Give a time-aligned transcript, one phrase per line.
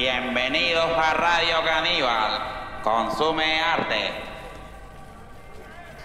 [0.00, 2.80] Bienvenidos a Radio Caníbal.
[2.82, 4.10] Consume arte.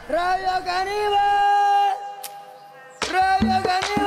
[0.10, 1.96] Radio Caníbal.
[3.10, 4.04] Radio Caníbal.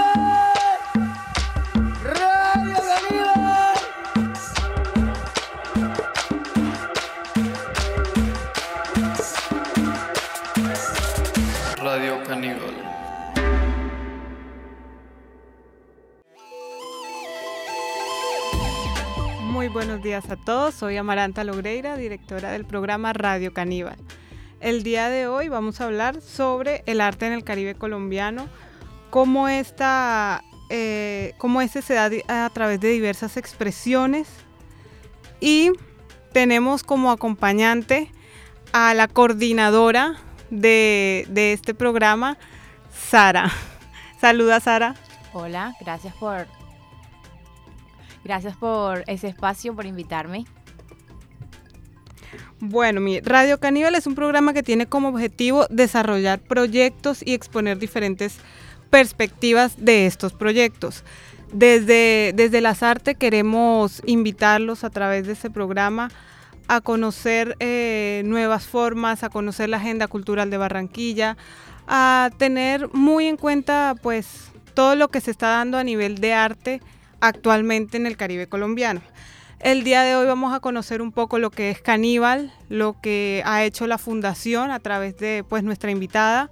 [20.18, 23.96] Días a todos, soy Amaranta Logreira, directora del programa Radio Caníbal.
[24.59, 28.48] El día de hoy vamos a hablar sobre el arte en el Caribe colombiano,
[29.10, 32.10] cómo, esta, eh, cómo este se da
[32.46, 34.28] a través de diversas expresiones
[35.38, 35.70] y
[36.32, 38.10] tenemos como acompañante
[38.73, 40.16] a la coordinadora
[40.50, 42.38] de, de este programa,
[42.92, 43.52] Sara.
[44.20, 44.96] Saluda Sara.
[45.32, 46.48] Hola, gracias por
[48.29, 50.45] gracias por ese espacio, por invitarme.
[52.60, 57.79] Bueno, mi Radio Caníbal es un programa que tiene como objetivo desarrollar proyectos y exponer
[57.79, 58.37] diferentes
[58.90, 61.04] perspectivas de estos proyectos.
[61.52, 66.11] Desde, desde las artes queremos invitarlos a través de este programa
[66.67, 71.39] a conocer eh, nuevas formas, a conocer la agenda cultural de Barranquilla,
[71.87, 76.34] a tener muy en cuenta pues todo lo que se está dando a nivel de
[76.34, 76.83] arte
[77.21, 79.01] actualmente en el Caribe colombiano.
[79.61, 83.43] El día de hoy vamos a conocer un poco lo que es Caníbal, lo que
[83.45, 86.49] ha hecho la fundación a través de pues nuestra invitada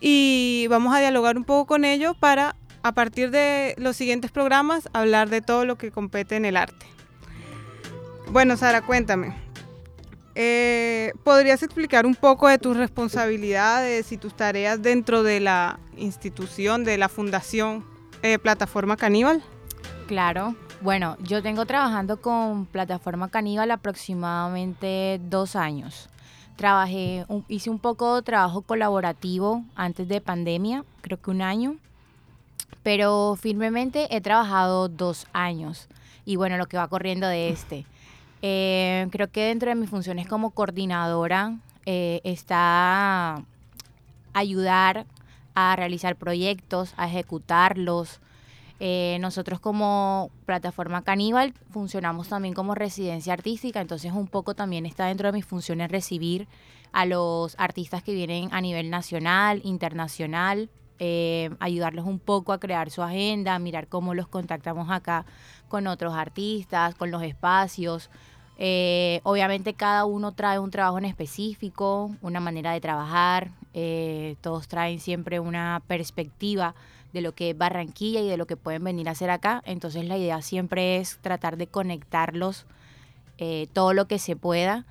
[0.00, 4.88] y vamos a dialogar un poco con ello para a partir de los siguientes programas
[4.92, 6.86] hablar de todo lo que compete en el arte.
[8.30, 9.34] Bueno, Sara, cuéntame.
[10.34, 16.84] Eh, ¿Podrías explicar un poco de tus responsabilidades y tus tareas dentro de la institución,
[16.84, 17.84] de la fundación
[18.22, 19.42] eh, Plataforma Caníbal?
[20.08, 20.54] Claro.
[20.80, 26.08] Bueno, yo tengo trabajando con Plataforma Caníbal aproximadamente dos años.
[26.56, 31.76] Trabajé, un- hice un poco de trabajo colaborativo antes de pandemia, creo que un año,
[32.82, 35.88] pero firmemente he trabajado dos años
[36.24, 37.84] y bueno, lo que va corriendo de este.
[38.40, 41.56] Eh, creo que dentro de mis funciones como coordinadora
[41.86, 43.42] eh, está
[44.32, 45.06] ayudar
[45.56, 48.20] a realizar proyectos, a ejecutarlos.
[48.80, 55.06] Eh, nosotros como plataforma Caníbal funcionamos también como residencia artística, entonces un poco también está
[55.06, 56.46] dentro de mis funciones recibir
[56.92, 62.90] a los artistas que vienen a nivel nacional, internacional, eh, ayudarlos un poco a crear
[62.90, 65.26] su agenda, mirar cómo los contactamos acá
[65.68, 68.10] con otros artistas, con los espacios.
[68.60, 74.66] Eh, obviamente cada uno trae un trabajo en específico, una manera de trabajar, eh, todos
[74.66, 76.74] traen siempre una perspectiva
[77.12, 79.62] de lo que es Barranquilla y de lo que pueden venir a hacer acá.
[79.64, 82.66] Entonces la idea siempre es tratar de conectarlos
[83.38, 84.84] eh, todo lo que se pueda,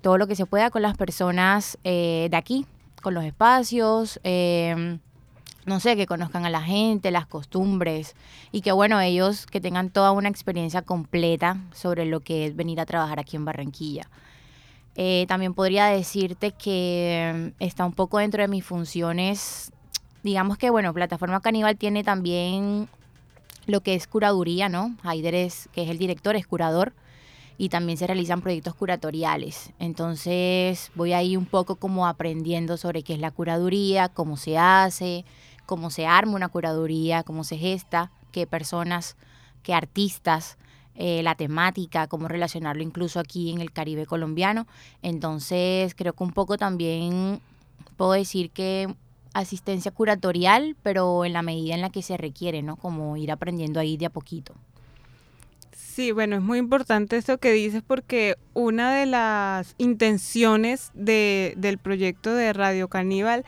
[0.00, 2.66] todo lo que se pueda con las personas de aquí,
[3.02, 4.20] con los espacios,
[5.68, 8.16] no sé, que conozcan a la gente, las costumbres
[8.52, 12.80] y que bueno, ellos que tengan toda una experiencia completa sobre lo que es venir
[12.80, 14.08] a trabajar aquí en Barranquilla.
[14.96, 19.70] Eh, también podría decirte que mm, está un poco dentro de mis funciones,
[20.24, 22.88] digamos que bueno, Plataforma Caníbal tiene también
[23.66, 24.96] lo que es curaduría, ¿no?
[25.04, 26.94] Haider es, que es el director, es curador
[27.58, 29.70] y también se realizan proyectos curatoriales.
[29.78, 35.24] Entonces voy ahí un poco como aprendiendo sobre qué es la curaduría, cómo se hace,
[35.68, 39.16] cómo se arma una curaduría, cómo se gesta, qué personas,
[39.62, 40.56] qué artistas,
[40.94, 44.66] eh, la temática, cómo relacionarlo incluso aquí en el Caribe colombiano.
[45.02, 47.40] Entonces creo que un poco también
[47.98, 48.88] puedo decir que
[49.34, 52.76] asistencia curatorial, pero en la medida en la que se requiere, ¿no?
[52.76, 54.54] Como ir aprendiendo ahí de a poquito.
[55.72, 61.76] Sí, bueno, es muy importante esto que dices porque una de las intenciones de- del
[61.76, 63.44] proyecto de Radio Caníbal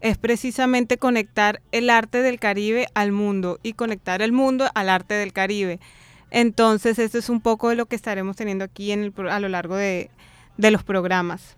[0.00, 5.14] es precisamente conectar el arte del Caribe al mundo y conectar el mundo al arte
[5.14, 5.80] del Caribe.
[6.30, 10.10] Entonces, esto es un poco de lo que estaremos teniendo aquí a lo largo de,
[10.56, 11.56] los programas.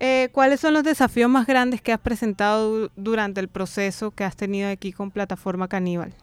[0.00, 4.22] Eh, ¿Cuáles son los desafíos más grandes que has presentado du- durante el proceso que
[4.22, 6.14] has tenido aquí con Plataforma Caníbal?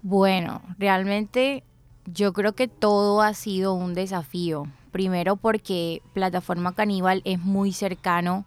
[0.00, 1.62] Bueno, realmente
[2.06, 4.66] yo creo que todo ha sido un desafío.
[4.90, 8.46] Primero porque Plataforma Caníbal es muy cercano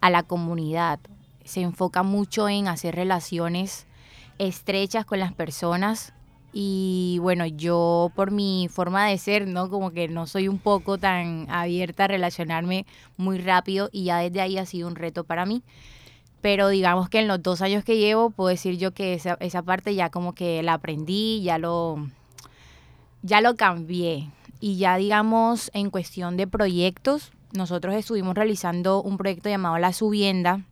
[0.00, 0.98] a la comunidad.
[1.44, 3.86] Se enfoca mucho en hacer relaciones
[4.38, 6.12] estrechas con las personas.
[6.52, 9.70] Y bueno, yo por mi forma de ser, ¿no?
[9.70, 12.84] Como que no soy un poco tan abierta a relacionarme
[13.16, 15.62] muy rápido y ya desde ahí ha sido un reto para mí.
[16.42, 19.62] Pero digamos que en los dos años que llevo, puedo decir yo que esa, esa
[19.62, 22.06] parte ya como que la aprendí, ya lo,
[23.22, 24.30] ya lo cambié.
[24.60, 30.64] y ya digamos en cuestión de proyectos, nosotros estuvimos realizando un proyecto llamado La Subienda,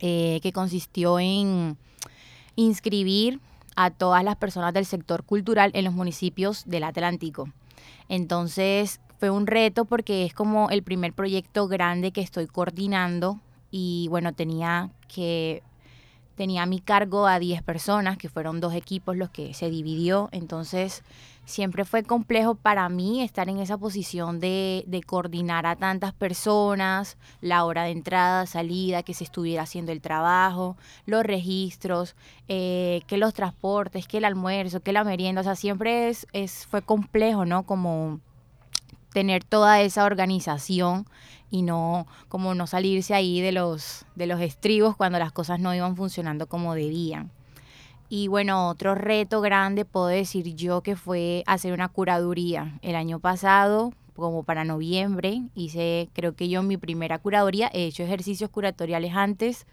[0.00, 1.76] eh, que consistió en
[2.56, 3.40] inscribir
[3.76, 7.48] a todas las personas del sector cultural en los municipios del Atlántico.
[8.08, 13.40] Entonces fue un reto porque es como el primer proyecto grande que estoy coordinando
[13.70, 15.62] y bueno, tenía que
[16.34, 20.28] tenía a mi cargo a 10 personas, que fueron dos equipos los que se dividió,
[20.30, 21.02] entonces
[21.48, 27.16] siempre fue complejo para mí estar en esa posición de, de, coordinar a tantas personas,
[27.40, 32.16] la hora de entrada, salida, que se estuviera haciendo el trabajo, los registros,
[32.48, 36.66] eh, que los transportes, que el almuerzo, que la merienda, o sea, siempre es, es,
[36.66, 37.62] fue complejo, ¿no?
[37.64, 38.20] Como
[39.14, 41.06] tener toda esa organización
[41.50, 45.74] y no como no salirse ahí de los de los estribos cuando las cosas no
[45.74, 47.30] iban funcionando como debían.
[48.08, 52.78] Y bueno, otro reto grande puedo decir yo que fue hacer una curaduría.
[52.80, 58.02] El año pasado, como para noviembre, hice creo que yo mi primera curaduría, he hecho
[58.02, 59.66] ejercicios curatoriales antes,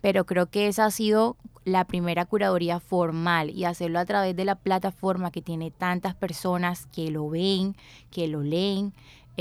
[0.00, 4.44] pero creo que esa ha sido la primera curaduría formal y hacerlo a través de
[4.44, 7.76] la plataforma que tiene tantas personas que lo ven,
[8.10, 8.92] que lo leen,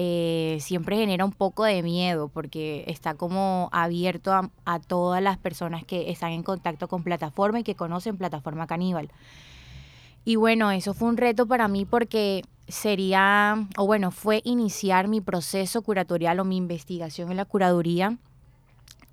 [0.01, 5.37] eh, siempre genera un poco de miedo porque está como abierto a, a, todas las
[5.37, 9.11] personas que están en contacto con plataforma y que conocen plataforma caníbal.
[10.23, 15.19] Y bueno, eso fue un reto para mí porque sería, o bueno, fue iniciar mi
[15.19, 18.17] proceso curatorial o mi investigación en la curaduría.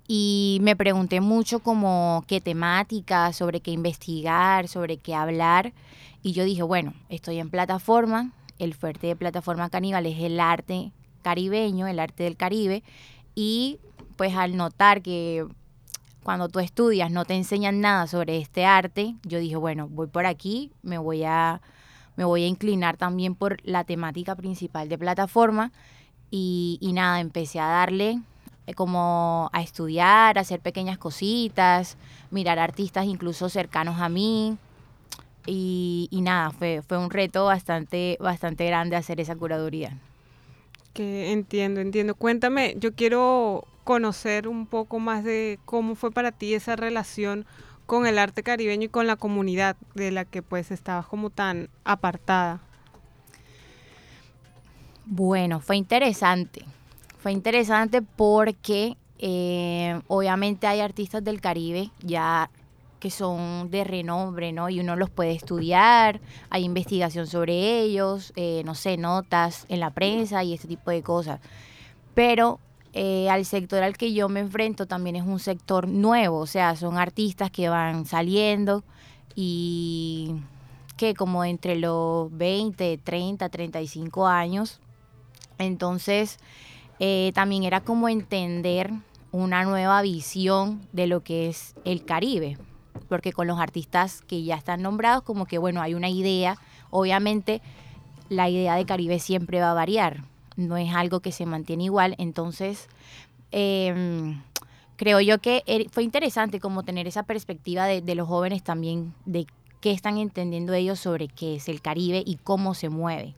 [0.07, 5.73] Y me pregunté mucho como qué temática, sobre qué investigar, sobre qué hablar.
[6.23, 10.91] Y yo dije, bueno, estoy en plataforma, el fuerte de Plataforma Caníbal es el arte
[11.21, 12.83] caribeño, el arte del Caribe,
[13.35, 13.79] y
[14.15, 15.45] pues al notar que
[16.23, 20.25] cuando tú estudias no te enseñan nada sobre este arte, yo dije, bueno, voy por
[20.25, 21.61] aquí, me voy a,
[22.15, 25.71] me voy a inclinar también por la temática principal de plataforma
[26.31, 28.19] y, y nada, empecé a darle
[28.65, 31.97] eh, como a estudiar, a hacer pequeñas cositas,
[32.31, 34.57] mirar artistas incluso cercanos a mí,
[35.47, 39.97] y, y, nada, fue, fue un reto bastante, bastante grande hacer esa curaduría.
[40.93, 42.13] Que entiendo, entiendo.
[42.13, 47.45] Cuéntame, yo quiero conocer un poco más de cómo fue para ti esa relación
[47.85, 51.69] con el arte caribeño y con la comunidad de la que pues estabas como tan
[51.85, 52.59] apartada.
[55.05, 56.65] Bueno, fue interesante.
[57.17, 62.49] Fue interesante porque eh, obviamente hay artistas del Caribe ya
[62.99, 64.69] que son de renombre, ¿no?
[64.69, 69.91] Y uno los puede estudiar, hay investigación sobre ellos, eh, no sé, notas en la
[69.91, 71.39] prensa y este tipo de cosas.
[72.13, 72.59] Pero
[72.93, 76.75] eh, al sector al que yo me enfrento también es un sector nuevo, o sea,
[76.75, 78.83] son artistas que van saliendo
[79.35, 80.33] y
[80.97, 84.79] que como entre los 20, 30, 35 años.
[85.59, 86.39] Entonces,
[86.99, 88.91] eh, también era como entender
[89.31, 92.57] una nueva visión de lo que es el Caribe,
[93.07, 96.57] porque con los artistas que ya están nombrados, como que bueno, hay una idea,
[96.89, 97.61] obviamente
[98.29, 100.23] la idea de Caribe siempre va a variar,
[100.55, 102.87] no es algo que se mantiene igual, entonces
[103.51, 104.35] eh,
[104.95, 109.13] creo yo que er, fue interesante como tener esa perspectiva de, de los jóvenes también,
[109.25, 109.47] de
[109.81, 113.35] qué están entendiendo ellos sobre qué es el Caribe y cómo se mueve.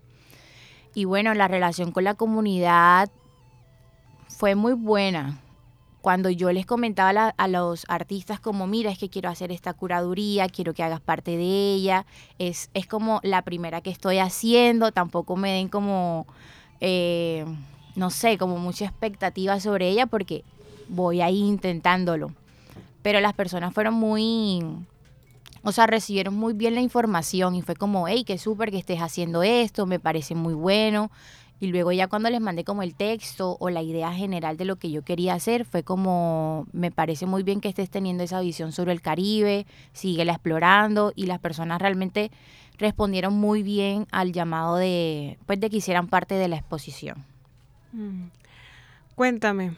[0.96, 3.10] Y bueno, la relación con la comunidad
[4.28, 5.40] fue muy buena
[6.02, 9.74] cuando yo les comentaba la, a los artistas como, mira, es que quiero hacer esta
[9.74, 12.06] curaduría, quiero que hagas parte de ella,
[12.38, 16.26] es, es como la primera que estoy haciendo, tampoco me den como,
[16.80, 17.46] eh,
[17.96, 20.44] no sé, como mucha expectativa sobre ella porque
[20.88, 22.32] voy ahí intentándolo.
[23.02, 24.64] Pero las personas fueron muy,
[25.64, 29.02] o sea, recibieron muy bien la información y fue como, hey, qué súper que estés
[29.02, 31.12] haciendo esto, me parece muy bueno.
[31.62, 34.78] Y luego ya cuando les mandé como el texto o la idea general de lo
[34.78, 38.72] que yo quería hacer, fue como, me parece muy bien que estés teniendo esa visión
[38.72, 42.32] sobre el Caribe, síguela explorando y las personas realmente
[42.78, 47.26] respondieron muy bien al llamado de, pues, de que hicieran parte de la exposición.
[47.92, 48.28] Mm.
[49.16, 49.76] Cuéntame,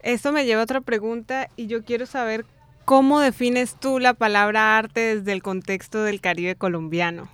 [0.00, 2.46] esto me lleva a otra pregunta y yo quiero saber
[2.86, 7.28] cómo defines tú la palabra arte desde el contexto del Caribe colombiano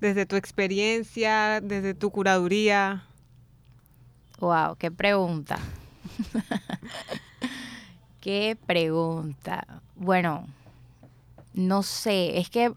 [0.00, 3.04] desde tu experiencia, desde tu curaduría?
[4.38, 5.58] Wow, qué pregunta.
[8.20, 9.66] qué pregunta.
[9.96, 10.46] Bueno,
[11.54, 12.72] no sé, es que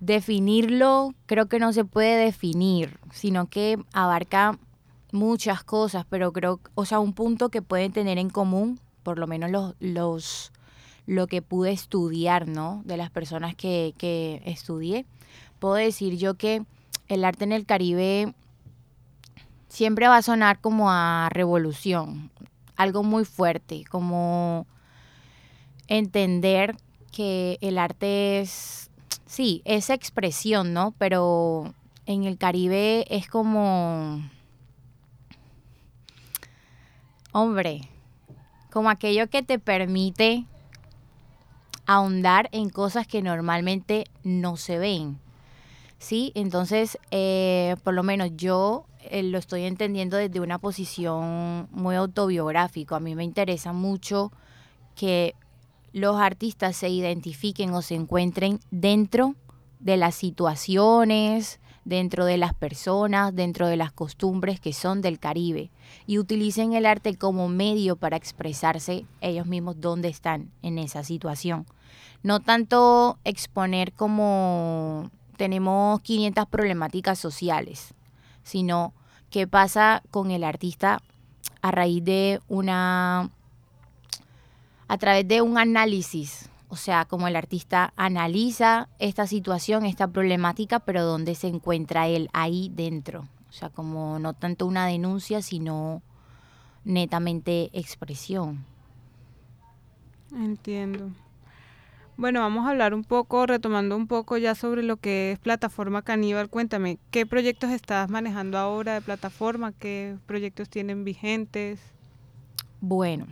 [0.00, 4.58] definirlo creo que no se puede definir, sino que abarca
[5.12, 9.26] muchas cosas, pero creo, o sea, un punto que pueden tener en común, por lo
[9.26, 10.52] menos los, los
[11.06, 12.82] lo que pude estudiar, ¿no?
[12.84, 15.04] De las personas que, que estudié,
[15.64, 16.62] puedo decir yo que
[17.08, 18.34] el arte en el Caribe
[19.66, 22.30] siempre va a sonar como a revolución,
[22.76, 24.66] algo muy fuerte, como
[25.86, 26.76] entender
[27.10, 28.90] que el arte es,
[29.24, 30.92] sí, es expresión, ¿no?
[30.98, 31.72] Pero
[32.04, 34.20] en el Caribe es como,
[37.32, 37.88] hombre,
[38.70, 40.44] como aquello que te permite
[41.86, 45.23] ahondar en cosas que normalmente no se ven.
[46.04, 46.32] ¿Sí?
[46.34, 52.96] Entonces, eh, por lo menos yo eh, lo estoy entendiendo desde una posición muy autobiográfica.
[52.96, 54.30] A mí me interesa mucho
[54.96, 55.34] que
[55.94, 59.34] los artistas se identifiquen o se encuentren dentro
[59.80, 65.70] de las situaciones, dentro de las personas, dentro de las costumbres que son del Caribe
[66.06, 71.64] y utilicen el arte como medio para expresarse ellos mismos dónde están en esa situación.
[72.22, 77.94] No tanto exponer como tenemos 500 problemáticas sociales,
[78.42, 78.94] sino
[79.30, 81.00] qué pasa con el artista
[81.62, 83.30] a raíz de una
[84.86, 90.80] a través de un análisis, o sea, como el artista analiza esta situación, esta problemática,
[90.80, 93.28] pero dónde se encuentra él ahí dentro.
[93.48, 96.02] O sea, como no tanto una denuncia, sino
[96.84, 98.64] netamente expresión.
[100.32, 101.10] Entiendo.
[102.16, 106.02] Bueno, vamos a hablar un poco, retomando un poco ya sobre lo que es plataforma
[106.02, 106.48] caníbal.
[106.48, 109.72] Cuéntame, ¿qué proyectos estás manejando ahora de plataforma?
[109.72, 111.80] ¿Qué proyectos tienen vigentes?
[112.80, 113.26] Bueno,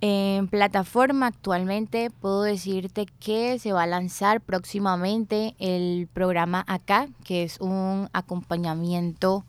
[0.00, 7.42] en plataforma actualmente puedo decirte que se va a lanzar próximamente el programa Acá, que
[7.42, 9.44] es un acompañamiento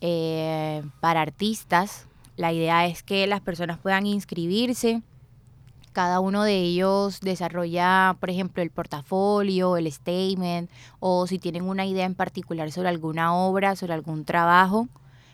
[0.00, 2.08] eh, para artistas.
[2.36, 5.02] La idea es que las personas puedan inscribirse.
[5.94, 11.86] Cada uno de ellos desarrolla, por ejemplo, el portafolio, el statement, o si tienen una
[11.86, 14.88] idea en particular sobre alguna obra, sobre algún trabajo.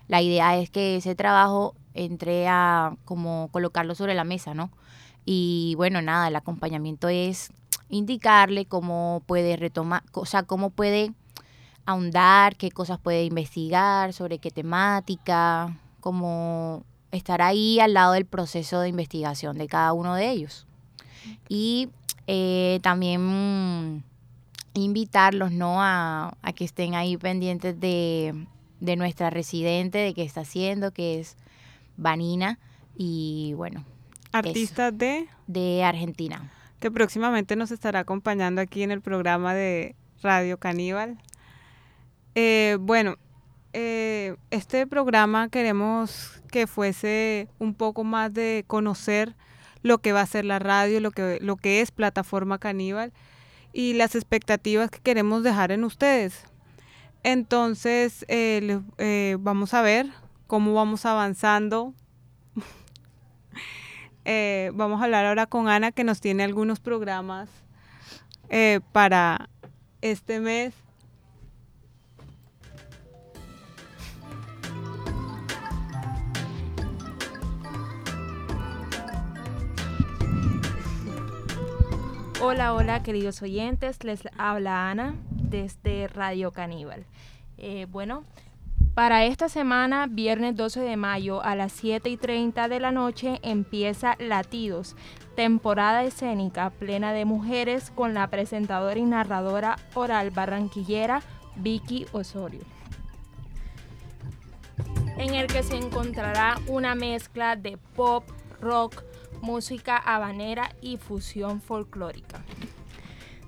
[0.06, 4.70] La idea es que ese trabajo entré a como colocarlo sobre la mesa, ¿no?
[5.24, 7.54] Y bueno, nada, el acompañamiento es
[7.88, 11.14] indicarle cómo puede retomar, o sea, cómo puede
[11.86, 18.80] ahondar, qué cosas puede investigar, sobre qué temática, cómo estar ahí al lado del proceso
[18.80, 20.66] de investigación de cada uno de ellos.
[21.48, 21.88] Y
[22.26, 24.04] eh, también
[24.74, 25.82] invitarlos, ¿no?
[25.82, 28.46] A, a, que estén ahí pendientes de,
[28.80, 31.36] de nuestra residente, de qué está haciendo, que es
[31.96, 32.58] Vanina
[32.96, 33.84] y bueno.
[34.32, 35.26] Artista de...
[35.46, 36.52] De Argentina.
[36.78, 41.18] Que próximamente nos estará acompañando aquí en el programa de Radio Caníbal.
[42.34, 43.16] Eh, bueno,
[43.72, 49.36] eh, este programa queremos que fuese un poco más de conocer
[49.82, 53.12] lo que va a ser la radio, lo que, lo que es plataforma caníbal
[53.72, 56.44] y las expectativas que queremos dejar en ustedes.
[57.22, 60.06] Entonces, eh, eh, vamos a ver
[60.46, 61.94] cómo vamos avanzando.
[64.24, 67.48] eh, vamos a hablar ahora con Ana que nos tiene algunos programas
[68.92, 69.48] para
[70.00, 70.74] este mes.
[82.42, 87.04] Hola, hola queridos oyentes, les habla Ana desde Radio Caníbal.
[87.58, 88.24] Eh, bueno,
[88.94, 93.40] para esta semana, viernes 12 de mayo a las 7 y 30 de la noche,
[93.42, 94.96] empieza Latidos,
[95.36, 101.20] temporada escénica plena de mujeres con la presentadora y narradora oral barranquillera
[101.56, 102.62] Vicky Osorio.
[105.18, 108.24] En el que se encontrará una mezcla de pop,
[108.62, 109.04] rock,
[109.40, 112.42] música habanera y fusión folclórica.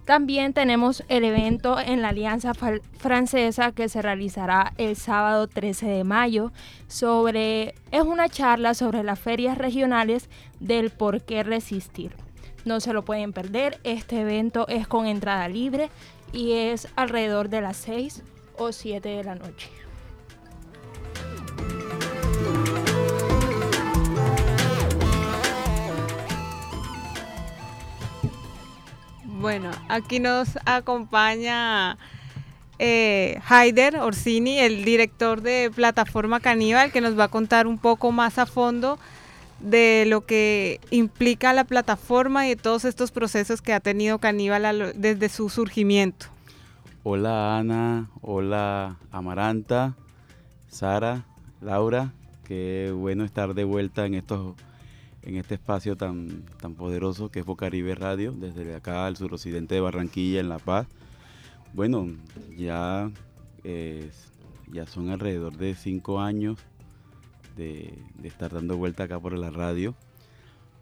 [0.04, 6.04] También tenemos el evento en la Alianza Francesa que se realizará el sábado 13 de
[6.04, 6.50] mayo
[6.88, 12.16] sobre es una charla sobre las ferias regionales del por qué resistir.
[12.64, 15.88] No se lo pueden perder, este evento es con entrada libre
[16.32, 18.22] y es alrededor de las 6
[18.58, 19.81] o 7 de la noche.
[29.42, 31.98] Bueno, aquí nos acompaña
[32.78, 38.12] eh, Haider Orsini, el director de Plataforma Caníbal, que nos va a contar un poco
[38.12, 39.00] más a fondo
[39.58, 44.92] de lo que implica la plataforma y de todos estos procesos que ha tenido Caníbal
[44.94, 46.26] desde su surgimiento.
[47.02, 49.96] Hola Ana, hola Amaranta,
[50.68, 51.24] Sara,
[51.60, 52.12] Laura,
[52.44, 54.54] qué bueno estar de vuelta en estos
[55.22, 59.80] en este espacio tan, tan poderoso que es Bocaribe Radio, desde acá al suroccidente de
[59.80, 60.86] Barranquilla, en La Paz.
[61.74, 62.08] Bueno,
[62.56, 63.10] ya
[64.72, 66.58] ya son alrededor de cinco años
[67.56, 69.94] de, de estar dando vuelta acá por la radio.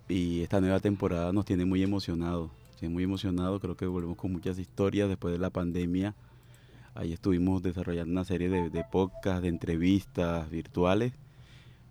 [0.09, 2.51] Y esta nueva temporada nos tiene muy emocionados.
[2.79, 6.15] Tiene muy emocionado, creo que volvemos con muchas historias después de la pandemia.
[6.95, 11.13] Ahí estuvimos desarrollando una serie de, de podcasts, de entrevistas virtuales,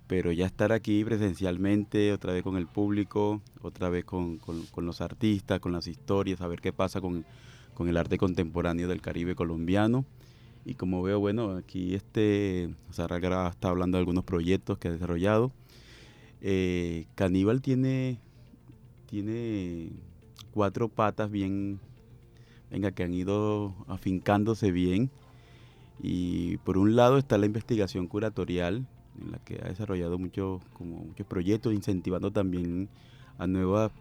[0.09, 5.01] pero ya estar aquí presencialmente, otra vez con el público, otra vez con, con- los
[5.01, 7.25] artistas, con las historias, a ver qué pasa con,
[7.75, 10.05] con el arte contemporáneo del Caribe colombiano.
[10.65, 14.91] Y como veo, bueno, aquí este Sara Gra está hablando de algunos proyectos que ha
[14.91, 15.51] desarrollado.
[16.41, 18.17] Eh, Caníbal tiene,
[19.05, 19.91] tiene
[20.49, 21.79] cuatro patas bien,
[22.71, 25.11] venga, que han ido afincándose bien.
[26.01, 28.87] Y por un lado está la investigación curatorial,
[29.21, 32.89] en la que ha desarrollado muchos, como muchos proyectos, incentivando también
[33.37, 33.91] a nuevos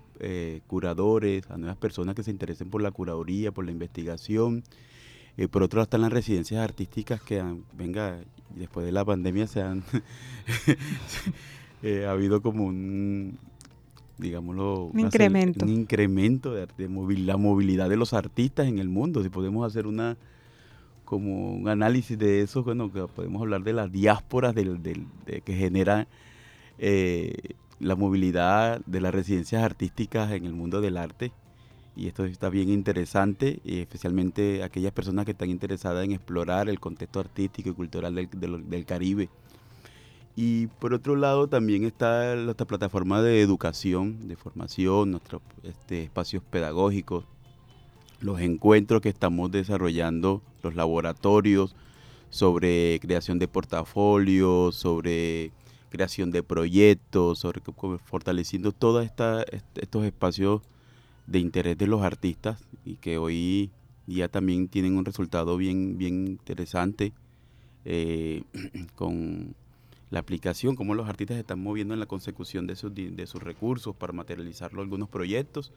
[0.67, 4.65] curadores, a nuevas personas que se interesen por la curaduría, por la investigación.
[5.37, 8.19] Eh, por otro lado están las residencias artísticas que, han- venga,
[8.57, 9.85] después de la pandemia se han...
[11.83, 13.39] eh, ha habido como un,
[14.19, 14.87] digámoslo...
[14.93, 15.65] Un incremento.
[15.65, 19.23] Un incremento de, de movil- la movilidad de los artistas en el mundo.
[19.23, 20.17] Si podemos hacer una
[21.09, 25.41] como un análisis de eso, bueno, que podemos hablar de las diásporas del, del- de
[25.41, 26.07] que genera
[26.79, 27.33] eh,
[27.81, 31.33] la movilidad de las residencias artísticas en el mundo del arte.
[31.97, 36.79] Y esto está bien interesante, y especialmente aquellas personas que están interesadas en explorar el
[36.79, 39.31] contexto artístico y cultural del, del- del Caribe.
[40.37, 46.43] Y por otro lado también está nuestra plataforma de educación, de formación, nuestros este, espacios
[46.51, 47.25] pedagógicos,
[48.21, 51.75] los encuentros que estamos desarrollando, los laboratorios
[52.31, 55.53] sobre creación de portafolios, sobre
[55.91, 57.63] creación de proyectos, sobre
[58.05, 60.63] fortaleciendo todos estos espacios
[61.27, 63.71] de interés de los artistas y que hoy
[64.07, 67.13] ya también tienen un resultado bien, bien interesante
[67.85, 68.43] eh,
[68.95, 69.55] con
[70.11, 73.43] la aplicación, cómo los artistas se están moviendo en la consecución de sus, de sus
[73.43, 75.71] recursos para materializarlo algunos proyectos.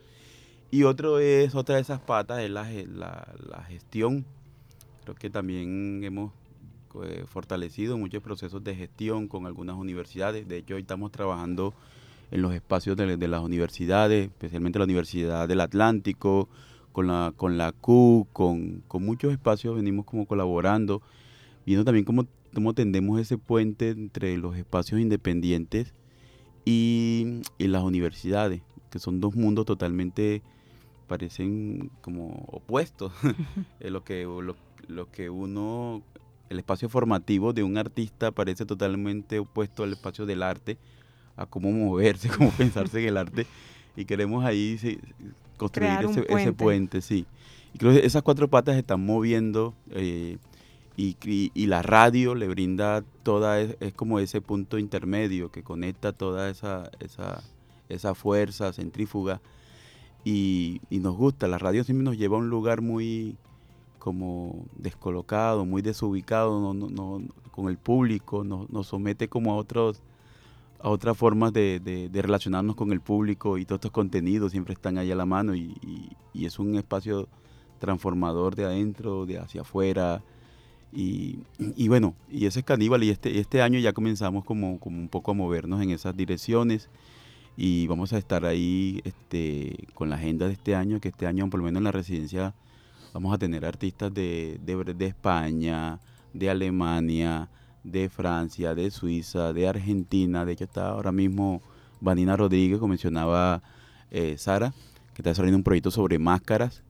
[0.72, 4.24] Y otro es, otra de esas patas es la, la, la gestión.
[5.04, 6.32] Creo que también hemos
[7.04, 10.48] eh, fortalecido muchos procesos de gestión con algunas universidades.
[10.48, 11.74] De hecho, hoy estamos trabajando
[12.30, 16.48] en los espacios de, de las universidades, especialmente la Universidad del Atlántico,
[16.92, 21.02] con la, con la Q, con, con muchos espacios venimos como colaborando,
[21.66, 25.92] viendo también cómo, cómo tendemos ese puente entre los espacios independientes
[26.64, 30.42] y, y las universidades, que son dos mundos totalmente,
[31.12, 33.12] parecen como opuestos.
[33.80, 34.54] Eh, lo, que, lo,
[34.88, 36.02] lo que uno,
[36.48, 40.78] el espacio formativo de un artista parece totalmente opuesto al espacio del arte,
[41.36, 43.46] a cómo moverse, cómo pensarse en el arte.
[43.96, 44.78] Y queremos ahí
[45.58, 46.52] construir ese, puente.
[46.52, 47.26] puente, sí.
[47.74, 50.38] Y creo que esas cuatro patas se están moviendo eh,
[50.96, 55.62] y, y- y la radio le brinda toda, es, es como ese punto intermedio que
[55.62, 57.42] conecta toda esa, esa,
[57.88, 59.40] esa fuerza centrífuga
[60.24, 61.48] y, y nos gusta.
[61.48, 63.36] La radio siempre nos lleva a un lugar muy
[63.98, 70.02] como descolocado, muy desubicado no, no- no- con el público, nos, somete como a otros
[70.80, 74.98] a otras formas de, de- relacionarnos con el público y todos estos contenidos siempre están
[74.98, 77.28] ahí a la mano y, y- y es un espacio
[77.78, 80.22] transformador de adentro, de hacia afuera.
[80.92, 84.98] Y, y bueno, y ese es Caníbal y este, este año ya comenzamos como, como
[84.98, 86.88] un poco a movernos en esas direcciones
[87.56, 91.48] y vamos a estar ahí este, con la agenda de este año, que este año
[91.50, 92.54] por lo menos en la residencia
[93.12, 96.00] vamos a tener artistas de, de, España,
[96.32, 97.48] de Alemania,
[97.84, 100.44] de Francia, de Suiza, de Argentina.
[100.44, 101.60] De hecho está ahora mismo
[102.00, 103.62] Vanina Rodríguez, como mencionaba
[104.10, 104.72] eh, Sara,
[105.14, 106.82] que está desarrollando un proyecto sobre máscaras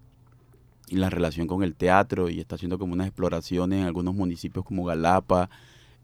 [0.89, 4.65] y la relación con el teatro y está haciendo como unas exploraciones en algunos municipios
[4.65, 5.51] como Galapa,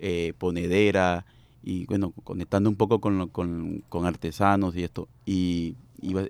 [0.01, 1.27] eh, Ponedera
[1.62, 5.09] y bueno, conectando un poco con, con, artesanos y esto.
[5.27, 5.77] Y,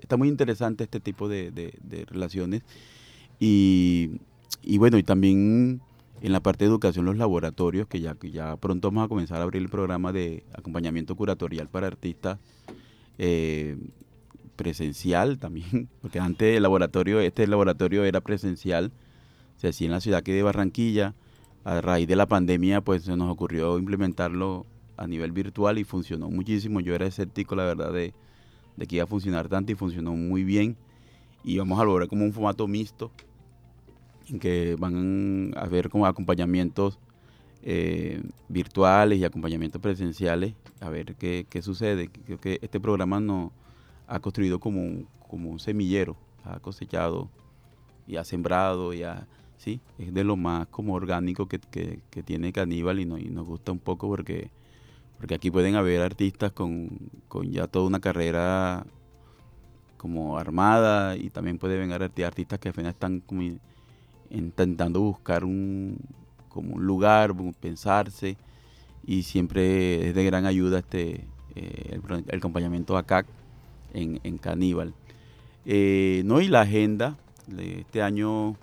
[0.01, 1.73] está muy interesante este tipo de,
[2.07, 2.63] relaciones.
[3.39, 4.11] Y,
[4.63, 5.81] y bueno, y también
[6.21, 9.43] en la parte de educación, los laboratorios, que ya, ya pronto vamos a comenzar a
[9.43, 12.39] abrir el programa de acompañamiento curatorial para artistas
[13.17, 13.77] eh,
[14.55, 18.91] presencial también, porque antes el laboratorio, este laboratorio era presencial,
[19.57, 21.15] se hacía en la ciudad que de Barranquilla,
[21.65, 24.65] a raíz de la pandemia pues se nos ocurrió implementarlo
[24.99, 28.13] a nivel virtual y funcionó muchísimo, yo era escéptico la verdad de,
[28.87, 30.77] que iba a funcionar tanto y funcionó muy bien
[31.43, 33.11] y vamos a lograr como un formato mixto
[34.27, 36.99] en que van a haber como acompañamientos
[37.63, 42.09] eh, virtuales y acompañamientos presenciales a ver qué, qué sucede.
[42.25, 43.51] Creo que este programa no
[44.07, 47.29] ha construido como un, como un semillero, ha cosechado
[48.07, 49.81] y ha sembrado y ha, ¿sí?
[49.99, 54.07] Es de lo más como orgánico que, que- tiene Caníbal y nos gusta un poco
[54.09, 54.51] porque,
[55.19, 56.89] porque aquí pueden haber artistas con,
[57.27, 58.85] con ya toda una carrera
[59.97, 63.21] como armada y también puede venir arti- artistas que apenas están
[64.29, 65.97] intentando buscar un,
[66.47, 68.37] como un lugar, pensarse
[69.05, 73.25] y siempre es de gran ayuda este eh, el, acompañamiento ACAC
[73.93, 74.93] en, en Caníbal.
[75.65, 77.17] Eh, no, y la agenda
[77.57, 78.55] este año,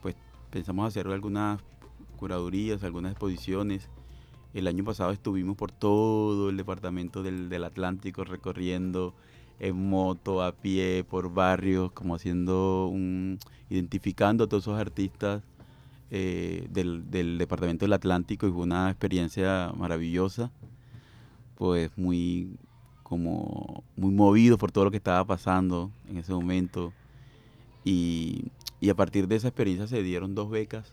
[0.00, 0.14] pues
[0.50, 1.60] pensamos hacer algunas
[2.18, 3.88] curadurías, algunas exposiciones.
[4.54, 9.12] El año pasado estuvimos por todo el departamento del, del Atlántico recorriendo
[9.58, 15.42] en moto, a pie, por barrios, como haciendo un, identificando a todos esos artistas
[16.10, 20.52] eh, del, del departamento del Atlántico y fue una experiencia maravillosa,
[21.56, 22.56] pues muy
[23.02, 26.92] como muy movido por todo lo que estaba pasando en ese momento.
[27.84, 30.92] Y, y a partir de esa experiencia se dieron dos becas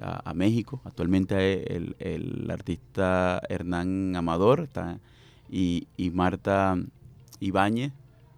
[0.00, 0.80] a, México.
[0.84, 4.98] Actualmente el, el artista Hernán Amador está,
[5.50, 6.76] y, y Marta
[7.40, 7.92] Ibáñez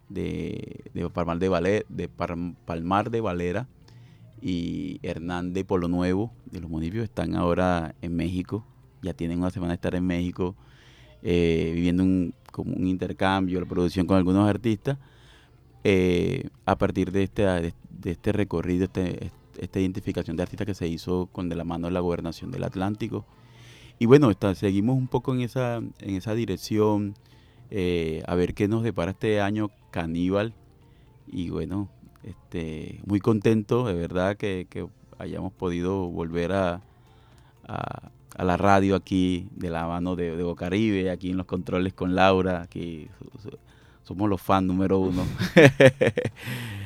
[0.09, 3.69] de, de Palmar de, de Palmar de Valera
[4.41, 8.65] y Hernán de Polo Nuevo de los municipios están ahora en México.
[9.03, 10.55] Ya tienen una semana de estar en México
[11.23, 14.99] eh, viviendo un, como un intercambio, la producción con algunos artistas.
[15.85, 21.27] eh, a partir de este, este recorrido, este, esta identificación de artistas que se hizo
[21.33, 23.25] con de la mano de la gobernación del Atlántico.
[23.99, 27.15] Y bueno, seguimos un poco en esa, en esa dirección,
[27.71, 30.55] eh, a ver qué nos depara este año Caníbal.
[31.27, 31.89] Y bueno,
[32.25, 34.67] este, muy contento, de verdad, que,
[35.19, 36.81] hayamos podido volver a,
[37.69, 38.11] a,
[38.45, 42.63] la radio aquí de la mano de, de Bocaribe, aquí en los controles con Laura,
[42.63, 43.59] aquí so- so-
[44.03, 45.23] somos los fans número uno.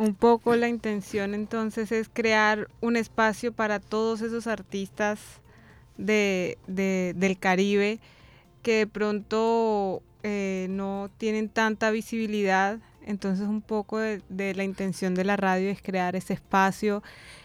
[0.00, 5.20] Un poco la intención entonces es crear un espacio para todos esos artistas
[5.98, 8.00] de, de- del Caribe
[8.62, 12.78] que de pronto eh, no tienen tanta visibilidad.
[13.04, 14.22] Entonces un poco de,
[14.54, 17.02] la intención de la radio es crear ese espacio,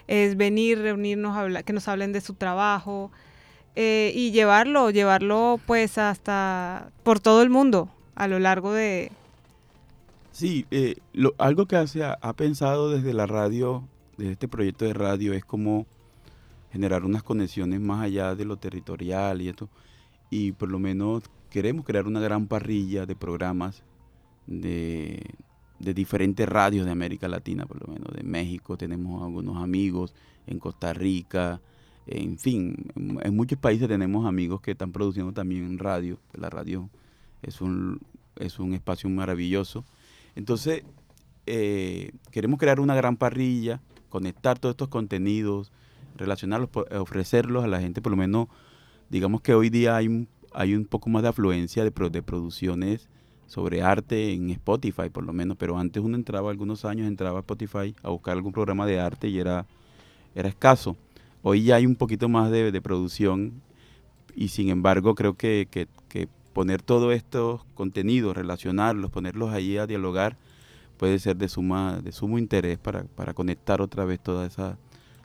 [0.07, 3.11] es venir, reunirnos, habla- que nos hablen de su trabajo
[3.75, 9.11] eh, y llevarlo, llevarlo pues hasta por todo el mundo a lo largo de,
[10.35, 14.93] Sí, eh, lo- algo que hace, ha, pensado desde la radio, desde este proyecto de
[14.93, 15.87] radio, es como
[16.73, 19.69] generar unas conexiones más allá de lo territorial y esto.
[20.29, 23.83] Y por lo menos queremos crear una gran parrilla de programas
[24.45, 25.23] de,
[25.79, 30.13] diferentes radios de América Latina, por lo menos de México, tenemos algunos amigos,
[30.47, 31.61] en Costa Rica,
[32.07, 36.19] en fin, en, en muchos países tenemos amigos que están produciendo también radio.
[36.33, 36.89] La radio
[37.41, 38.01] es un,
[38.35, 39.85] es un espacio maravilloso.
[40.35, 40.83] Entonces,
[41.45, 45.71] eh, queremos crear una gran parrilla, conectar todos estos contenidos,
[46.15, 48.47] relacionarlos, ofrecerlos a la gente, por lo menos,
[49.09, 53.07] digamos que hoy día hay un, hay un poco más de afluencia de, de producciones
[53.47, 57.41] sobre arte en Spotify, por lo menos, pero antes uno entraba, algunos años entraba a
[57.41, 59.65] Spotify a buscar algún programa de arte y era,
[60.33, 60.95] era escaso.
[61.43, 63.61] Hoy ya hay un poquito más de, de producción
[64.35, 65.87] y sin embargo creo que- que
[66.55, 70.37] poner todos estos contenidos, relacionarlos, ponerlos ahí a dialogar,
[70.95, 74.77] puede ser de suma de sumo interés para, para conectar otra vez todas esas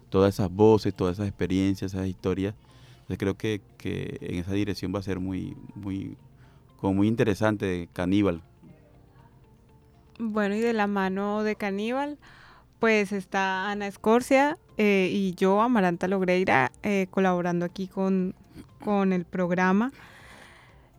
[0.09, 2.57] todas esas voces, todas esas experiencias, esas historias.
[3.03, 6.17] Entonces creo que, que en esa dirección va a ser muy muy
[6.81, 8.43] como muy interesante Caníbal.
[10.19, 12.19] Bueno, y de la mano de Caníbal,
[12.81, 18.35] pues está Ana Escorcia eh, y yo, Amaranta Logreira, eh, colaborando aquí con,
[18.85, 19.93] con el programa.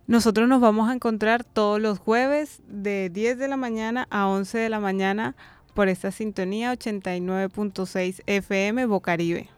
[0.08, 4.58] Nosotros nos vamos a encontrar todos los jueves de 10 de la mañana a 11
[4.58, 5.36] de la mañana
[5.74, 9.50] por esta sintonía 89.6 FM Bocaribe.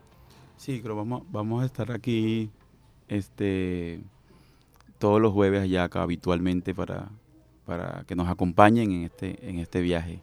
[0.58, 2.52] Sí, creo vamos vamos a estar aquí
[3.08, 4.02] este
[5.00, 7.10] todos los jueves allá acá habitualmente para
[7.66, 10.22] para que nos acompañen en este en este viaje.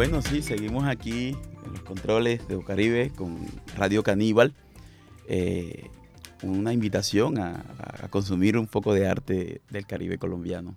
[0.00, 3.36] Bueno, sí, seguimos aquí en los controles de Ocaribe con
[3.76, 4.54] Radio Caníbal.
[5.28, 5.90] Eh,
[6.42, 7.62] una invitación a,
[8.08, 10.74] consumir un poco de arte del Caribe colombiano.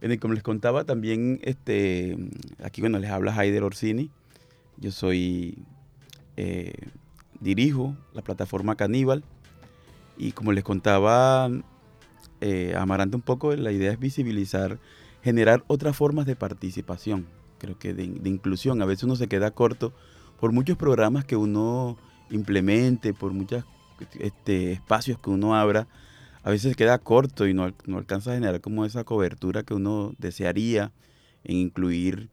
[0.00, 2.16] En como les contaba también, este,
[2.62, 4.10] aquí bueno, les habla Haider Orsini.
[4.76, 5.64] Yo soy,
[6.36, 6.72] eh,
[7.40, 9.24] dirijo la plataforma Caníbal
[10.16, 11.50] y como les contaba
[12.40, 14.78] eh, Amarante un poco, la idea es visibilizar,
[15.20, 17.26] generar otras formas de participación,
[17.62, 18.82] creo que de, inclusión.
[18.82, 19.92] A veces uno se queda corto
[20.40, 21.96] por muchos programas que uno
[22.28, 23.64] implemente, por muchos
[24.18, 25.86] este, espacios que uno abra,
[26.42, 30.12] a veces queda corto y no, no, alcanza a generar como esa cobertura que uno
[30.18, 30.90] desearía
[31.44, 32.30] en incluir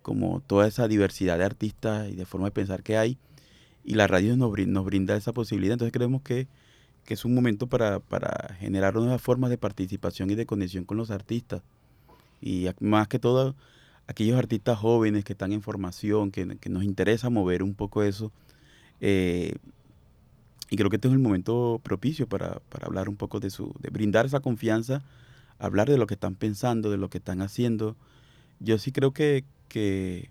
[0.00, 3.18] como toda esa diversidad de artistas y de forma de pensar que hay.
[3.84, 5.74] Y la radio nos brinda, nos brinda esa posibilidad.
[5.74, 6.48] Entonces creemos que,
[7.04, 10.96] que es un momento para, para, generar nuevas formas de participación y de conexión con
[10.96, 11.60] los artistas.
[12.40, 13.54] Y más que todo,
[14.10, 18.32] aquellos artistas jóvenes que están en formación, que, que nos interesa mover un poco eso.
[19.00, 19.54] Eh,
[20.68, 23.72] y creo que este es el momento propicio para, para, hablar un poco de su,
[23.78, 25.04] de brindar esa confianza,
[25.60, 27.96] hablar de lo que están pensando, de lo que están haciendo.
[28.58, 30.30] Yo sí creo que, que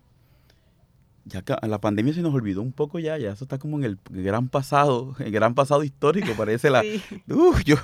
[1.23, 3.97] ya la pandemia se nos olvidó un poco ya, ya eso está como en el
[4.09, 6.81] gran pasado, el gran pasado histórico, parece la...
[6.81, 7.01] Sí.
[7.29, 7.77] Uh, yo,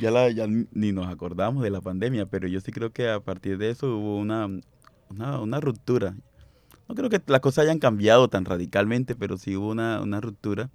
[0.00, 3.20] ya, la, ya ni nos acordamos de la pandemia, pero yo sí creo que a
[3.20, 4.48] partir de eso hubo una,
[5.14, 6.14] una, ruptura.
[6.88, 10.70] No creo que las cosas hayan cambiado tan radicalmente, pero sí hubo una, una ruptura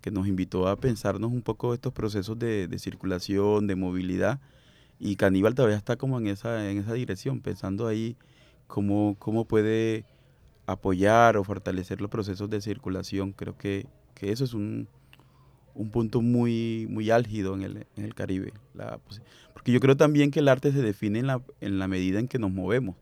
[0.00, 4.40] que nos invitó a pensarnos un poco estos procesos de, de, circulación, de movilidad,
[5.00, 8.16] y Caníbal todavía está como en esa, en esa dirección, pensando ahí
[8.66, 10.04] cómo, cómo puede
[10.66, 13.32] apoyar o fortalecer los procesos de circulación.
[13.32, 14.88] Creo que, que eso es un,
[15.74, 18.52] un, punto muy, muy álgido en el, en el Caribe.
[19.52, 22.28] Porque yo creo también que el arte se define en la, en la medida en
[22.28, 22.96] que nos movemos.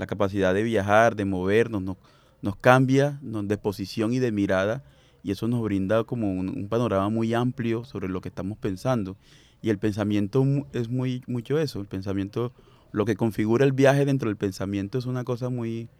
[0.00, 1.98] La capacidad de viajar, de movernos, nos,
[2.40, 4.82] nos cambia nos, de posición y de mirada
[5.22, 9.18] y eso nos brinda como un, un, panorama muy amplio sobre lo que estamos pensando.
[9.60, 12.54] Y el pensamiento es muy mucho eso, el pensamiento,
[12.92, 15.90] lo que configura el viaje dentro del pensamiento es una cosa muy,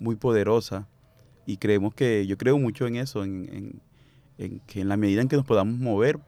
[0.00, 0.88] muy poderosa
[1.46, 3.82] y creemos que, yo creo mucho en eso, en, en,
[4.38, 6.18] en que en la medida en que nos podamos mover,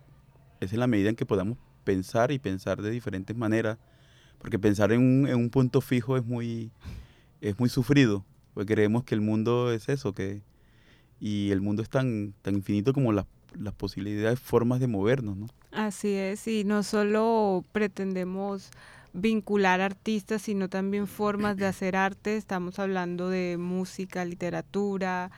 [0.61, 3.79] es en la medida en que podamos pensar y pensar de diferentes maneras,
[4.39, 6.71] porque pensar en un, en un punto fijo es muy,
[7.41, 10.43] es muy sufrido, porque creemos que el mundo es eso, que
[11.21, 13.27] y el mundo es tan, tan infinito como las,
[13.59, 15.49] las posibilidades, formas de movernos, ¿no?
[15.73, 18.71] Así es, y no solo pretendemos
[19.13, 22.37] vincular artistas, sino también formas de hacer arte.
[22.37, 25.31] Estamos hablando de música, literatura,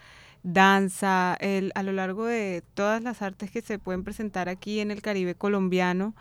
[0.42, 4.90] danza, el, a lo largo de todas las artes que se pueden presentar aquí en
[4.90, 6.14] el Caribe colombiano.